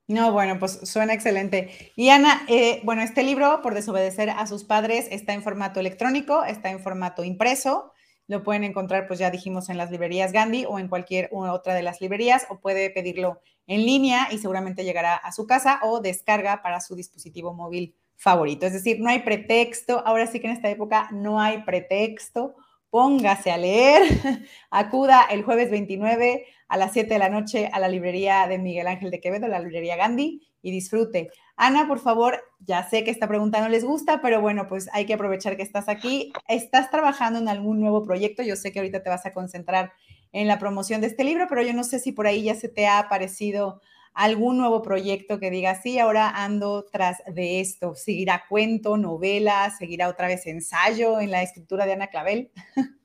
No, 0.08 0.32
bueno, 0.32 0.58
pues 0.58 0.80
suena 0.90 1.14
excelente. 1.14 1.92
Y 1.94 2.08
Ana, 2.08 2.42
eh, 2.48 2.80
bueno, 2.82 3.00
este 3.00 3.22
libro, 3.22 3.60
por 3.62 3.74
desobedecer 3.74 4.28
a 4.30 4.44
sus 4.48 4.64
padres, 4.64 5.06
está 5.12 5.34
en 5.34 5.42
formato 5.44 5.78
electrónico, 5.78 6.42
está 6.42 6.70
en 6.70 6.80
formato 6.80 7.22
impreso. 7.22 7.92
Lo 8.26 8.42
pueden 8.42 8.64
encontrar, 8.64 9.06
pues 9.06 9.20
ya 9.20 9.30
dijimos, 9.30 9.68
en 9.68 9.76
las 9.76 9.92
librerías 9.92 10.32
Gandhi 10.32 10.64
o 10.64 10.80
en 10.80 10.88
cualquier 10.88 11.28
otra 11.32 11.74
de 11.74 11.82
las 11.82 12.00
librerías, 12.00 12.44
o 12.48 12.58
puede 12.58 12.90
pedirlo 12.90 13.40
en 13.68 13.86
línea 13.86 14.26
y 14.32 14.38
seguramente 14.38 14.82
llegará 14.82 15.14
a 15.14 15.30
su 15.30 15.46
casa 15.46 15.78
o 15.84 16.00
descarga 16.00 16.60
para 16.60 16.80
su 16.80 16.96
dispositivo 16.96 17.54
móvil 17.54 17.94
favorito. 18.20 18.66
Es 18.66 18.74
decir, 18.74 19.00
no 19.00 19.08
hay 19.08 19.20
pretexto, 19.20 20.06
ahora 20.06 20.26
sí 20.26 20.40
que 20.40 20.46
en 20.46 20.52
esta 20.52 20.68
época 20.68 21.08
no 21.10 21.40
hay 21.40 21.62
pretexto. 21.62 22.54
Póngase 22.90 23.50
a 23.50 23.56
leer, 23.56 24.02
acuda 24.70 25.24
el 25.30 25.42
jueves 25.42 25.70
29 25.70 26.44
a 26.68 26.76
las 26.76 26.92
7 26.92 27.14
de 27.14 27.18
la 27.18 27.30
noche 27.30 27.70
a 27.72 27.78
la 27.78 27.88
librería 27.88 28.46
de 28.46 28.58
Miguel 28.58 28.88
Ángel 28.88 29.10
de 29.10 29.20
Quevedo, 29.20 29.48
la 29.48 29.58
librería 29.58 29.96
Gandhi, 29.96 30.42
y 30.60 30.70
disfrute. 30.70 31.30
Ana, 31.56 31.88
por 31.88 31.98
favor, 31.98 32.42
ya 32.58 32.86
sé 32.86 33.04
que 33.04 33.10
esta 33.10 33.26
pregunta 33.26 33.60
no 33.60 33.68
les 33.68 33.84
gusta, 33.84 34.20
pero 34.20 34.42
bueno, 34.42 34.66
pues 34.66 34.90
hay 34.92 35.06
que 35.06 35.14
aprovechar 35.14 35.56
que 35.56 35.62
estás 35.62 35.88
aquí. 35.88 36.30
¿Estás 36.46 36.90
trabajando 36.90 37.38
en 37.38 37.48
algún 37.48 37.80
nuevo 37.80 38.02
proyecto? 38.02 38.42
Yo 38.42 38.54
sé 38.56 38.70
que 38.70 38.80
ahorita 38.80 39.02
te 39.02 39.08
vas 39.08 39.24
a 39.24 39.32
concentrar 39.32 39.92
en 40.32 40.46
la 40.46 40.58
promoción 40.58 41.00
de 41.00 41.06
este 41.06 41.24
libro, 41.24 41.46
pero 41.48 41.62
yo 41.62 41.72
no 41.72 41.84
sé 41.84 41.98
si 41.98 42.12
por 42.12 42.26
ahí 42.26 42.42
ya 42.42 42.54
se 42.54 42.68
te 42.68 42.86
ha 42.86 42.98
aparecido 42.98 43.80
algún 44.12 44.58
nuevo 44.58 44.82
proyecto 44.82 45.38
que 45.38 45.50
diga, 45.50 45.74
sí, 45.76 45.98
ahora 45.98 46.30
ando 46.30 46.84
tras 46.84 47.22
de 47.26 47.60
esto? 47.60 47.94
¿Seguirá 47.94 48.44
cuento, 48.48 48.96
novela? 48.96 49.70
¿Seguirá 49.70 50.08
otra 50.08 50.26
vez 50.26 50.46
ensayo 50.46 51.20
en 51.20 51.30
la 51.30 51.42
escritura 51.42 51.86
de 51.86 51.92
Ana 51.92 52.08
Clavel? 52.08 52.50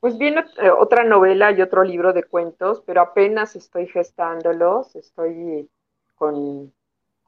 Pues 0.00 0.16
viene 0.16 0.44
eh, 0.58 0.70
otra 0.70 1.02
novela 1.02 1.50
y 1.50 1.60
otro 1.60 1.82
libro 1.82 2.12
de 2.12 2.22
cuentos, 2.22 2.82
pero 2.86 3.00
apenas 3.00 3.56
estoy 3.56 3.88
gestándolos, 3.88 4.94
estoy 4.94 5.68
con, 6.14 6.72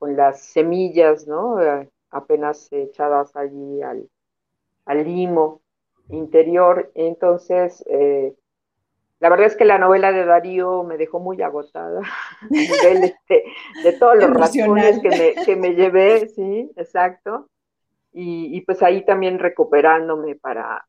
las 0.01 0.41
semillas, 0.41 1.27
¿no? 1.27 1.61
Eh, 1.61 1.91
apenas 2.11 2.73
echadas 2.73 3.35
allí 3.35 3.83
al, 3.83 4.09
al 4.85 5.05
limo 5.05 5.63
interior. 6.11 6.93
Entonces, 6.95 7.85
eh, 7.89 8.37
la 9.21 9.29
verdad 9.29 9.47
es 9.47 9.57
que 9.57 9.66
la 9.66 9.79
novela 9.79 10.12
de 10.12 10.25
Darío 10.25 10.83
me 10.83 10.97
dejó 10.97 11.21
muy 11.21 11.41
agotada 11.43 12.01
este, 12.51 13.45
de 13.85 13.93
todos 13.99 14.16
los 14.16 14.31
razones 14.31 14.99
que 15.01 15.11
me, 15.11 15.45
que 15.45 15.57
me 15.57 15.75
llevé, 15.75 16.29
sí, 16.29 16.71
exacto. 16.77 17.49
Y, 18.12 18.61
pues 18.62 18.83
ahí 18.83 19.05
también 19.05 19.39
recuperándome 19.39 20.35
para 20.35 20.85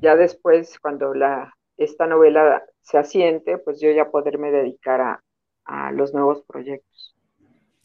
ya 0.00 0.16
después, 0.16 0.76
cuando 0.80 1.14
la, 1.14 1.54
esta 1.76 2.06
novela 2.06 2.64
se 2.80 2.98
asiente, 2.98 3.58
pues 3.58 3.80
yo 3.80 3.92
ya 3.92 4.10
poderme 4.10 4.50
dedicar 4.50 5.00
a, 5.00 5.22
a 5.64 5.92
los 5.92 6.12
nuevos 6.12 6.42
proyectos. 6.42 7.14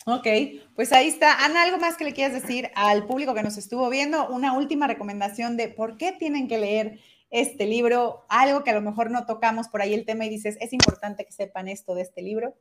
Ok, 0.08 0.28
pues 0.76 0.92
ahí 0.94 1.10
está. 1.10 1.46
Ana, 1.46 1.64
¿algo 1.64 1.78
más 1.78 1.98
que 1.98 2.06
le 2.06 2.14
quieras 2.14 2.34
decir 2.42 2.72
al 2.74 3.06
público 3.06 3.36
que 3.36 3.44
nos 3.44 3.58
estuvo 3.58 3.90
viendo? 3.90 4.28
Una 4.30 4.54
última 4.54 4.88
recomendación 4.88 5.58
de 5.58 5.68
por 5.68 5.98
qué 5.98 6.14
tienen 6.14 6.48
que 6.48 6.58
leer 6.58 7.00
este 7.30 7.66
libro, 7.66 8.26
algo 8.30 8.64
que 8.64 8.72
a 8.72 8.76
lo 8.76 8.82
mejor 8.82 9.12
no 9.12 9.26
tocamos 9.26 9.68
por 9.68 9.82
ahí 9.82 9.94
el 9.94 10.06
tema 10.06 10.26
y 10.26 10.30
dices, 10.30 10.58
es 10.62 10.74
importante 10.74 11.26
que 11.26 11.32
sepan 11.32 11.68
esto 11.68 11.96
de 11.96 12.02
este 12.02 12.22
libro? 12.22 12.54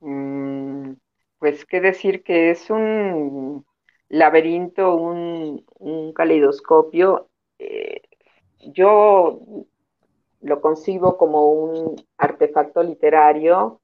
Mm, 0.00 0.92
pues 1.38 1.64
qué 1.64 1.80
decir 1.80 2.22
que 2.22 2.50
es 2.50 2.70
un, 2.70 3.64
laberinto, 4.08 4.96
un, 4.96 5.64
un 5.78 6.12
caleidoscopio, 6.12 7.28
eh, 7.58 8.02
yo 8.60 9.40
lo 10.40 10.60
concibo 10.60 11.16
como 11.16 11.50
un 11.50 11.96
artefacto 12.16 12.82
literario 12.82 13.80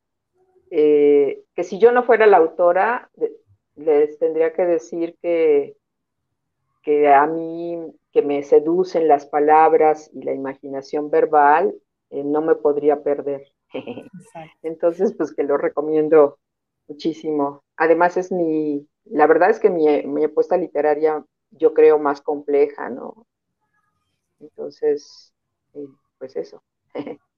eh, 0.70 1.44
que 1.54 1.62
si 1.62 1.78
yo 1.78 1.92
no 1.92 2.02
fuera 2.02 2.26
la 2.26 2.38
autora, 2.38 3.08
les 3.76 4.18
tendría 4.18 4.52
que 4.52 4.64
decir 4.64 5.16
que, 5.22 5.76
que 6.82 7.08
a 7.08 7.26
mí, 7.26 7.78
que 8.14 8.22
me 8.22 8.44
seducen 8.44 9.08
las 9.08 9.26
palabras 9.26 10.08
y 10.14 10.22
la 10.22 10.32
imaginación 10.32 11.10
verbal, 11.10 11.74
eh, 12.10 12.22
no 12.22 12.42
me 12.42 12.54
podría 12.54 13.02
perder. 13.02 13.52
Entonces, 14.62 15.12
pues 15.18 15.34
que 15.34 15.42
lo 15.42 15.58
recomiendo 15.58 16.38
muchísimo. 16.86 17.64
Además 17.76 18.16
es 18.16 18.30
mi, 18.30 18.88
la 19.04 19.26
verdad 19.26 19.50
es 19.50 19.58
que 19.58 19.68
mi, 19.68 20.06
mi 20.06 20.22
apuesta 20.22 20.56
literaria 20.56 21.24
yo 21.50 21.74
creo 21.74 21.98
más 21.98 22.20
compleja, 22.20 22.88
¿no? 22.88 23.26
Entonces, 24.38 25.34
eh, 25.74 25.88
pues 26.18 26.36
eso. 26.36 26.62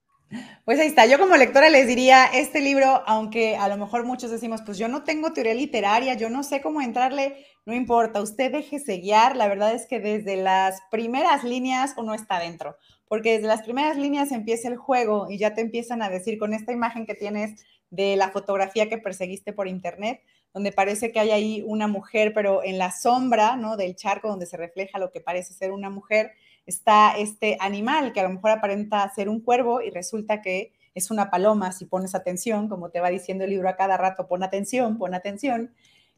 Pues 0.65 0.79
ahí 0.79 0.87
está. 0.87 1.05
Yo 1.05 1.19
como 1.19 1.37
lectora 1.37 1.69
les 1.69 1.87
diría, 1.87 2.25
este 2.25 2.59
libro, 2.59 3.03
aunque 3.05 3.55
a 3.55 3.69
lo 3.69 3.77
mejor 3.77 4.05
muchos 4.05 4.29
decimos, 4.29 4.61
pues 4.65 4.77
yo 4.77 4.89
no 4.89 5.03
tengo 5.03 5.31
teoría 5.31 5.53
literaria, 5.53 6.15
yo 6.15 6.29
no 6.29 6.43
sé 6.43 6.61
cómo 6.61 6.81
entrarle, 6.81 7.45
no 7.65 7.73
importa, 7.73 8.21
usted 8.21 8.51
déjese 8.51 8.97
guiar. 8.97 9.37
La 9.37 9.47
verdad 9.47 9.73
es 9.73 9.85
que 9.85 9.99
desde 9.99 10.35
las 10.35 10.81
primeras 10.91 11.43
líneas 11.45 11.93
uno 11.97 12.13
está 12.13 12.39
dentro, 12.39 12.75
porque 13.07 13.33
desde 13.33 13.47
las 13.47 13.61
primeras 13.61 13.97
líneas 13.97 14.31
empieza 14.33 14.67
el 14.67 14.75
juego 14.75 15.27
y 15.29 15.37
ya 15.37 15.53
te 15.53 15.61
empiezan 15.61 16.01
a 16.01 16.09
decir 16.09 16.37
con 16.37 16.53
esta 16.53 16.73
imagen 16.73 17.05
que 17.05 17.15
tienes 17.15 17.63
de 17.89 18.17
la 18.17 18.29
fotografía 18.29 18.89
que 18.89 18.97
perseguiste 18.97 19.53
por 19.53 19.69
internet, 19.69 20.21
donde 20.53 20.73
parece 20.73 21.13
que 21.13 21.21
hay 21.21 21.31
ahí 21.31 21.63
una 21.65 21.87
mujer, 21.87 22.33
pero 22.33 22.63
en 22.63 22.77
la 22.77 22.91
sombra, 22.91 23.55
¿no? 23.55 23.77
Del 23.77 23.95
charco 23.95 24.27
donde 24.27 24.45
se 24.45 24.57
refleja 24.57 24.99
lo 24.99 25.11
que 25.11 25.21
parece 25.21 25.53
ser 25.53 25.71
una 25.71 25.89
mujer 25.89 26.31
está 26.67 27.17
este 27.17 27.57
animal 27.59 28.13
que 28.13 28.19
a 28.19 28.23
lo 28.23 28.29
mejor 28.29 28.51
aparenta 28.51 29.09
ser 29.15 29.29
un 29.29 29.41
cuervo 29.41 29.81
y 29.81 29.89
resulta 29.89 30.41
que 30.41 30.73
es 30.93 31.09
una 31.09 31.31
paloma 31.31 31.71
si 31.71 31.85
pones 31.85 32.13
atención, 32.13 32.67
como 32.69 32.89
te 32.89 32.99
va 32.99 33.09
diciendo 33.09 33.43
el 33.43 33.51
libro 33.51 33.69
a 33.69 33.75
cada 33.75 33.97
rato, 33.97 34.27
pon 34.27 34.43
atención, 34.43 34.97
pon 34.97 35.13
atención. 35.13 35.71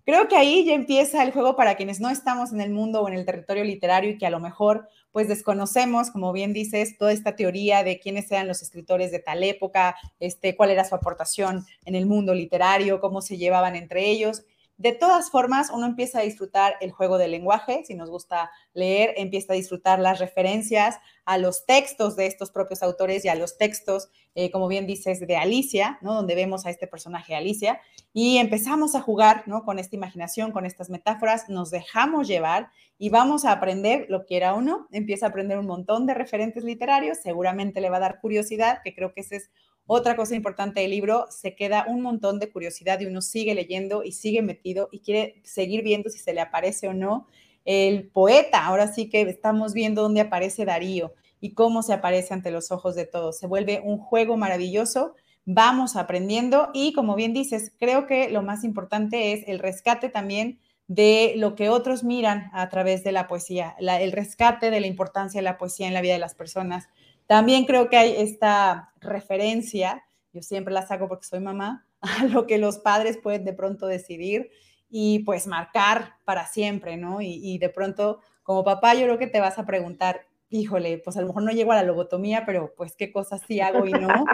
Creo 0.06 0.28
que 0.28 0.38
ahí 0.38 0.66
ya 0.66 0.74
empieza 0.74 1.22
el 1.22 1.32
juego 1.32 1.56
para 1.56 1.76
quienes 1.76 2.00
no 2.00 2.10
estamos 2.10 2.52
en 2.52 2.62
el 2.62 2.72
mundo 2.72 3.02
o 3.02 3.08
en 3.08 3.14
el 3.14 3.26
territorio 3.26 3.64
literario 3.64 4.10
y 4.10 4.18
que 4.18 4.26
a 4.26 4.32
lo 4.32 4.40
mejor 4.40 4.90
pues 5.12 5.28
desconocemos, 5.28 6.12
como 6.12 6.32
bien 6.34 6.54
dices, 6.54 6.98
toda 6.98 7.12
esta 7.12 7.36
teoría 7.36 7.84
de 7.84 8.00
quiénes 8.00 8.32
eran 8.32 8.48
los 8.48 8.62
escritores 8.62 9.12
de 9.12 9.20
tal 9.20 9.44
época, 9.44 9.96
este, 10.20 10.56
cuál 10.56 10.72
era 10.72 10.84
su 10.84 10.96
aportación 10.96 11.66
en 11.86 11.96
el 11.96 12.06
mundo 12.06 12.34
literario, 12.34 13.02
cómo 13.02 13.22
se 13.22 13.38
llevaban 13.38 13.76
entre 13.76 14.10
ellos. 14.10 14.44
De 14.80 14.94
todas 14.94 15.30
formas, 15.30 15.72
uno 15.72 15.86
empieza 15.86 16.20
a 16.20 16.22
disfrutar 16.22 16.76
el 16.80 16.94
juego 16.94 17.18
del 17.18 17.32
lenguaje, 17.32 17.84
si 17.86 17.96
nos 17.96 18.10
gusta 18.10 18.50
leer, 18.74 19.14
empieza 19.18 19.52
a 19.52 19.58
disfrutar 19.58 20.00
las 20.00 20.20
referencias 20.20 21.00
a 21.26 21.38
los 21.38 21.66
textos 21.66 22.16
de 22.16 22.28
estos 22.28 22.50
propios 22.50 22.82
autores 22.82 23.26
y 23.26 23.28
a 23.28 23.36
los 23.36 23.58
textos, 23.58 24.10
eh, 24.36 24.52
como 24.52 24.70
bien 24.70 24.88
dices, 24.88 25.20
de 25.20 25.36
Alicia, 25.36 26.00
¿no? 26.02 26.14
Donde 26.14 26.34
vemos 26.34 26.66
a 26.66 26.70
este 26.70 26.88
personaje 26.88 27.36
Alicia 27.36 27.82
y 28.14 28.38
empezamos 28.38 28.96
a 28.96 29.02
jugar, 29.02 29.44
¿no? 29.48 29.66
Con 29.66 29.80
esta 29.80 29.98
imaginación, 29.98 30.54
con 30.54 30.66
estas 30.66 30.90
metáforas, 30.90 31.50
nos 31.50 31.72
dejamos 31.72 32.30
llevar 32.30 32.70
y 32.98 33.10
vamos 33.10 33.44
a 33.44 33.52
aprender, 33.52 34.06
lo 34.08 34.26
quiera 34.26 34.54
o 34.54 34.62
no, 34.62 34.88
empieza 34.94 35.26
a 35.26 35.30
aprender 35.30 35.58
un 35.58 35.66
montón 35.66 36.06
de 36.06 36.14
referentes 36.14 36.64
literarios, 36.64 37.18
seguramente 37.22 37.82
le 37.82 37.90
va 37.90 37.98
a 37.98 38.02
dar 38.02 38.22
curiosidad, 38.22 38.80
que 38.82 38.96
creo 38.96 39.14
que 39.14 39.22
ese 39.22 39.36
es 39.36 39.50
otra 39.92 40.16
cosa 40.16 40.36
importante 40.36 40.82
del 40.82 40.92
libro, 40.92 41.26
se 41.32 41.56
queda 41.56 41.86
un 41.88 42.04
montón 42.04 42.38
de 42.38 42.52
curiosidad 42.52 43.00
y 43.00 43.08
uno 43.08 43.22
sigue 43.22 43.56
leyendo 43.56 44.04
y 44.04 44.12
sigue 44.12 44.44
metido 44.44 44.88
y 44.92 45.00
quiere 45.00 45.42
seguir 45.44 45.82
viendo 45.82 46.12
si 46.12 46.20
se 46.20 46.32
le 46.32 46.42
aparece 46.42 46.88
o 46.88 46.94
no 46.94 47.26
el 47.66 48.08
poeta. 48.08 48.68
Ahora 48.68 48.94
sí 48.94 49.10
que 49.10 49.22
estamos 49.22 49.74
viendo 49.74 50.04
dónde 50.04 50.22
aparece 50.22 50.64
Darío 50.64 51.16
y 51.42 51.56
cómo 51.56 51.82
se 51.82 51.94
aparece 51.94 52.36
ante 52.36 52.52
los 52.52 52.72
ojos 52.72 52.94
de 52.94 53.08
todos. 53.08 53.40
Se 53.40 53.48
vuelve 53.48 53.82
un 53.84 53.98
juego 53.98 54.38
maravilloso. 54.38 55.16
Vamos 55.46 55.96
aprendiendo 55.96 56.70
y 56.72 56.94
como 56.94 57.16
bien 57.16 57.34
dices, 57.34 57.72
creo 57.80 58.06
que 58.06 58.30
lo 58.30 58.44
más 58.44 58.64
importante 58.64 59.34
es 59.34 59.48
el 59.48 59.58
rescate 59.58 60.10
también 60.10 60.60
de 60.86 61.34
lo 61.36 61.56
que 61.56 61.70
otros 61.70 62.04
miran 62.04 62.52
a 62.54 62.70
través 62.70 63.04
de 63.04 63.12
la 63.12 63.28
poesía, 63.28 63.76
el 63.80 64.12
rescate 64.12 64.70
de 64.70 64.82
la 64.82 64.88
importancia 64.88 65.40
de 65.40 65.46
la 65.46 65.58
poesía 65.58 65.88
en 65.88 65.96
la 65.96 66.02
vida 66.02 66.14
de 66.14 66.20
las 66.20 66.36
personas, 66.36 66.90
también 67.30 67.66
creo 67.66 67.90
que 67.90 67.98
hay 67.98 68.16
esta 68.18 68.92
referencia, 69.00 70.04
yo 70.34 70.42
siempre 70.42 70.74
la 70.74 70.88
saco 70.88 71.08
porque 71.08 71.28
soy 71.28 71.40
mamá, 71.40 71.86
a 72.02 72.26
lo 72.26 72.48
que 72.48 72.58
los 72.58 72.80
padres 72.80 73.20
pueden 73.22 73.46
de 73.46 73.54
pronto 73.54 73.86
decidir 73.86 74.50
y 74.90 75.20
pues 75.20 75.46
marcar 75.46 76.16
para 76.26 76.48
siempre, 76.48 76.98
¿no? 76.98 77.22
Y, 77.22 77.60
de 77.60 77.70
pronto, 77.70 78.22
como 78.42 78.64
papá, 78.64 78.96
yo 78.96 79.02
creo 79.02 79.20
que 79.20 79.28
te 79.28 79.40
vas 79.40 79.60
a 79.60 79.68
preguntar, 79.68 80.22
híjole, 80.50 80.98
pues 80.98 81.18
a 81.18 81.22
lo 81.22 81.28
mejor 81.28 81.44
no 81.44 81.52
llego 81.52 81.72
a 81.72 81.76
la 81.76 81.84
lobotomía, 81.84 82.48
pero 82.48 82.74
pues 82.76 82.96
qué 82.96 83.12
cosas 83.12 83.44
sí 83.48 83.62
hago 83.62 83.86
y 83.86 83.92
no. 83.92 84.26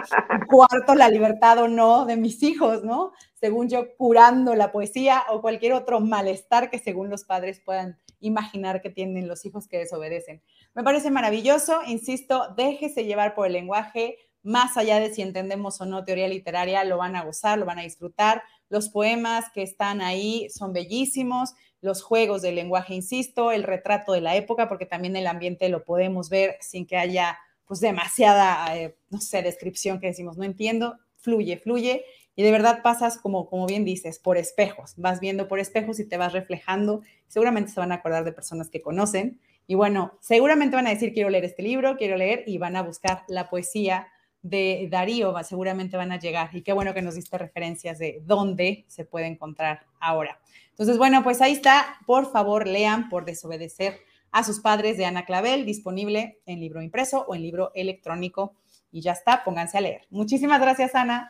Cuarto, 0.48 0.94
la 0.94 1.10
libertad 1.10 1.58
o 1.58 1.68
no 1.68 2.06
de 2.06 2.16
mis 2.16 2.42
hijos, 2.42 2.82
¿no? 2.82 3.12
Según 3.34 3.68
yo, 3.68 3.94
curando 3.98 4.54
la 4.54 4.72
poesía 4.72 5.22
o 5.28 5.42
cualquier 5.42 5.74
otro 5.74 6.00
malestar 6.00 6.70
que 6.70 6.78
según 6.78 7.10
los 7.10 7.24
padres 7.24 7.60
puedan 7.60 7.98
imaginar 8.20 8.80
que 8.80 8.88
tienen 8.88 9.28
los 9.28 9.44
hijos 9.44 9.68
que 9.68 9.76
desobedecen. 9.76 10.40
Me 10.76 10.82
parece 10.82 11.10
maravilloso, 11.10 11.80
insisto, 11.86 12.52
déjese 12.54 13.06
llevar 13.06 13.34
por 13.34 13.46
el 13.46 13.54
lenguaje, 13.54 14.18
más 14.42 14.76
allá 14.76 15.00
de 15.00 15.10
si 15.10 15.22
entendemos 15.22 15.80
o 15.80 15.86
no 15.86 16.04
teoría 16.04 16.28
literaria, 16.28 16.84
lo 16.84 16.98
van 16.98 17.16
a 17.16 17.24
gozar, 17.24 17.58
lo 17.58 17.64
van 17.64 17.78
a 17.78 17.82
disfrutar. 17.82 18.42
Los 18.68 18.90
poemas 18.90 19.46
que 19.54 19.62
están 19.62 20.02
ahí 20.02 20.50
son 20.50 20.74
bellísimos, 20.74 21.54
los 21.80 22.02
juegos 22.02 22.42
del 22.42 22.56
lenguaje, 22.56 22.92
insisto, 22.92 23.52
el 23.52 23.62
retrato 23.62 24.12
de 24.12 24.20
la 24.20 24.36
época, 24.36 24.68
porque 24.68 24.84
también 24.84 25.16
el 25.16 25.26
ambiente 25.28 25.70
lo 25.70 25.82
podemos 25.82 26.28
ver 26.28 26.58
sin 26.60 26.86
que 26.86 26.98
haya 26.98 27.38
pues 27.64 27.80
demasiada, 27.80 28.76
eh, 28.76 28.98
no 29.08 29.18
sé, 29.18 29.40
descripción 29.40 29.98
que 29.98 30.08
decimos, 30.08 30.36
no 30.36 30.44
entiendo, 30.44 30.98
fluye, 31.16 31.56
fluye. 31.56 32.04
Y 32.34 32.42
de 32.42 32.50
verdad 32.50 32.82
pasas, 32.82 33.16
como, 33.16 33.48
como 33.48 33.66
bien 33.66 33.86
dices, 33.86 34.18
por 34.18 34.36
espejos. 34.36 34.92
Vas 34.98 35.20
viendo 35.20 35.48
por 35.48 35.58
espejos 35.58 35.98
y 36.00 36.04
te 36.04 36.18
vas 36.18 36.34
reflejando. 36.34 37.00
Seguramente 37.28 37.72
se 37.72 37.80
van 37.80 37.92
a 37.92 37.94
acordar 37.94 38.24
de 38.24 38.32
personas 38.32 38.68
que 38.68 38.82
conocen 38.82 39.40
y 39.66 39.74
bueno, 39.74 40.16
seguramente 40.20 40.76
van 40.76 40.86
a 40.86 40.90
decir, 40.90 41.12
quiero 41.12 41.30
leer 41.30 41.44
este 41.44 41.62
libro, 41.62 41.96
quiero 41.96 42.16
leer, 42.16 42.44
y 42.46 42.58
van 42.58 42.76
a 42.76 42.82
buscar 42.82 43.24
la 43.28 43.50
poesía 43.50 44.08
de 44.42 44.86
Darío, 44.90 45.34
seguramente 45.42 45.96
van 45.96 46.12
a 46.12 46.18
llegar. 46.18 46.50
Y 46.52 46.62
qué 46.62 46.72
bueno 46.72 46.94
que 46.94 47.02
nos 47.02 47.16
diste 47.16 47.36
referencias 47.36 47.98
de 47.98 48.22
dónde 48.24 48.84
se 48.86 49.04
puede 49.04 49.26
encontrar 49.26 49.86
ahora. 49.98 50.38
Entonces, 50.70 50.98
bueno, 50.98 51.22
pues 51.24 51.40
ahí 51.40 51.52
está. 51.52 51.98
Por 52.06 52.30
favor, 52.30 52.66
lean 52.66 53.08
por 53.08 53.24
desobedecer 53.24 53.98
a 54.30 54.44
sus 54.44 54.60
padres 54.60 54.98
de 54.98 55.06
Ana 55.06 55.24
Clavel, 55.24 55.64
disponible 55.64 56.38
en 56.46 56.60
libro 56.60 56.82
impreso 56.82 57.24
o 57.26 57.34
en 57.34 57.42
libro 57.42 57.72
electrónico. 57.74 58.54
Y 58.92 59.00
ya 59.00 59.12
está, 59.12 59.42
pónganse 59.42 59.78
a 59.78 59.80
leer. 59.80 60.02
Muchísimas 60.10 60.60
gracias, 60.60 60.94
Ana. 60.94 61.28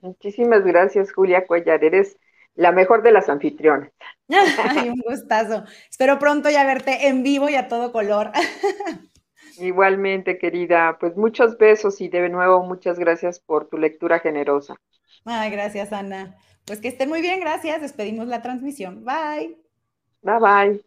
Muchísimas 0.00 0.62
gracias, 0.62 1.12
Julia 1.12 1.46
Cuellar. 1.46 1.82
Eres 1.82 2.18
la 2.54 2.72
mejor 2.72 3.02
de 3.02 3.12
las 3.12 3.28
anfitriones. 3.28 3.92
Ay, 4.28 4.88
un 4.88 5.00
gustazo. 5.00 5.64
Espero 5.90 6.18
pronto 6.18 6.50
ya 6.50 6.64
verte 6.64 7.08
en 7.08 7.22
vivo 7.22 7.48
y 7.48 7.54
a 7.54 7.68
todo 7.68 7.92
color. 7.92 8.30
Igualmente, 9.58 10.38
querida. 10.38 10.96
Pues 10.98 11.16
muchos 11.16 11.58
besos 11.58 12.00
y 12.00 12.08
de 12.08 12.28
nuevo 12.28 12.62
muchas 12.62 12.98
gracias 12.98 13.40
por 13.40 13.68
tu 13.68 13.76
lectura 13.76 14.18
generosa. 14.18 14.76
Ay, 15.24 15.50
gracias, 15.50 15.92
Ana. 15.92 16.36
Pues 16.64 16.80
que 16.80 16.88
estén 16.88 17.08
muy 17.08 17.20
bien, 17.20 17.40
gracias. 17.40 17.80
Despedimos 17.80 18.26
la 18.28 18.42
transmisión. 18.42 19.04
Bye. 19.04 19.58
Bye, 20.22 20.38
bye. 20.40 20.84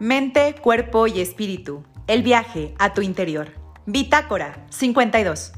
Mente, 0.00 0.54
cuerpo 0.62 1.06
y 1.06 1.20
espíritu. 1.20 1.84
El 2.06 2.22
viaje 2.22 2.74
a 2.78 2.94
tu 2.94 3.02
interior. 3.02 3.67
Bitácora 3.90 4.66
52. 4.70 5.50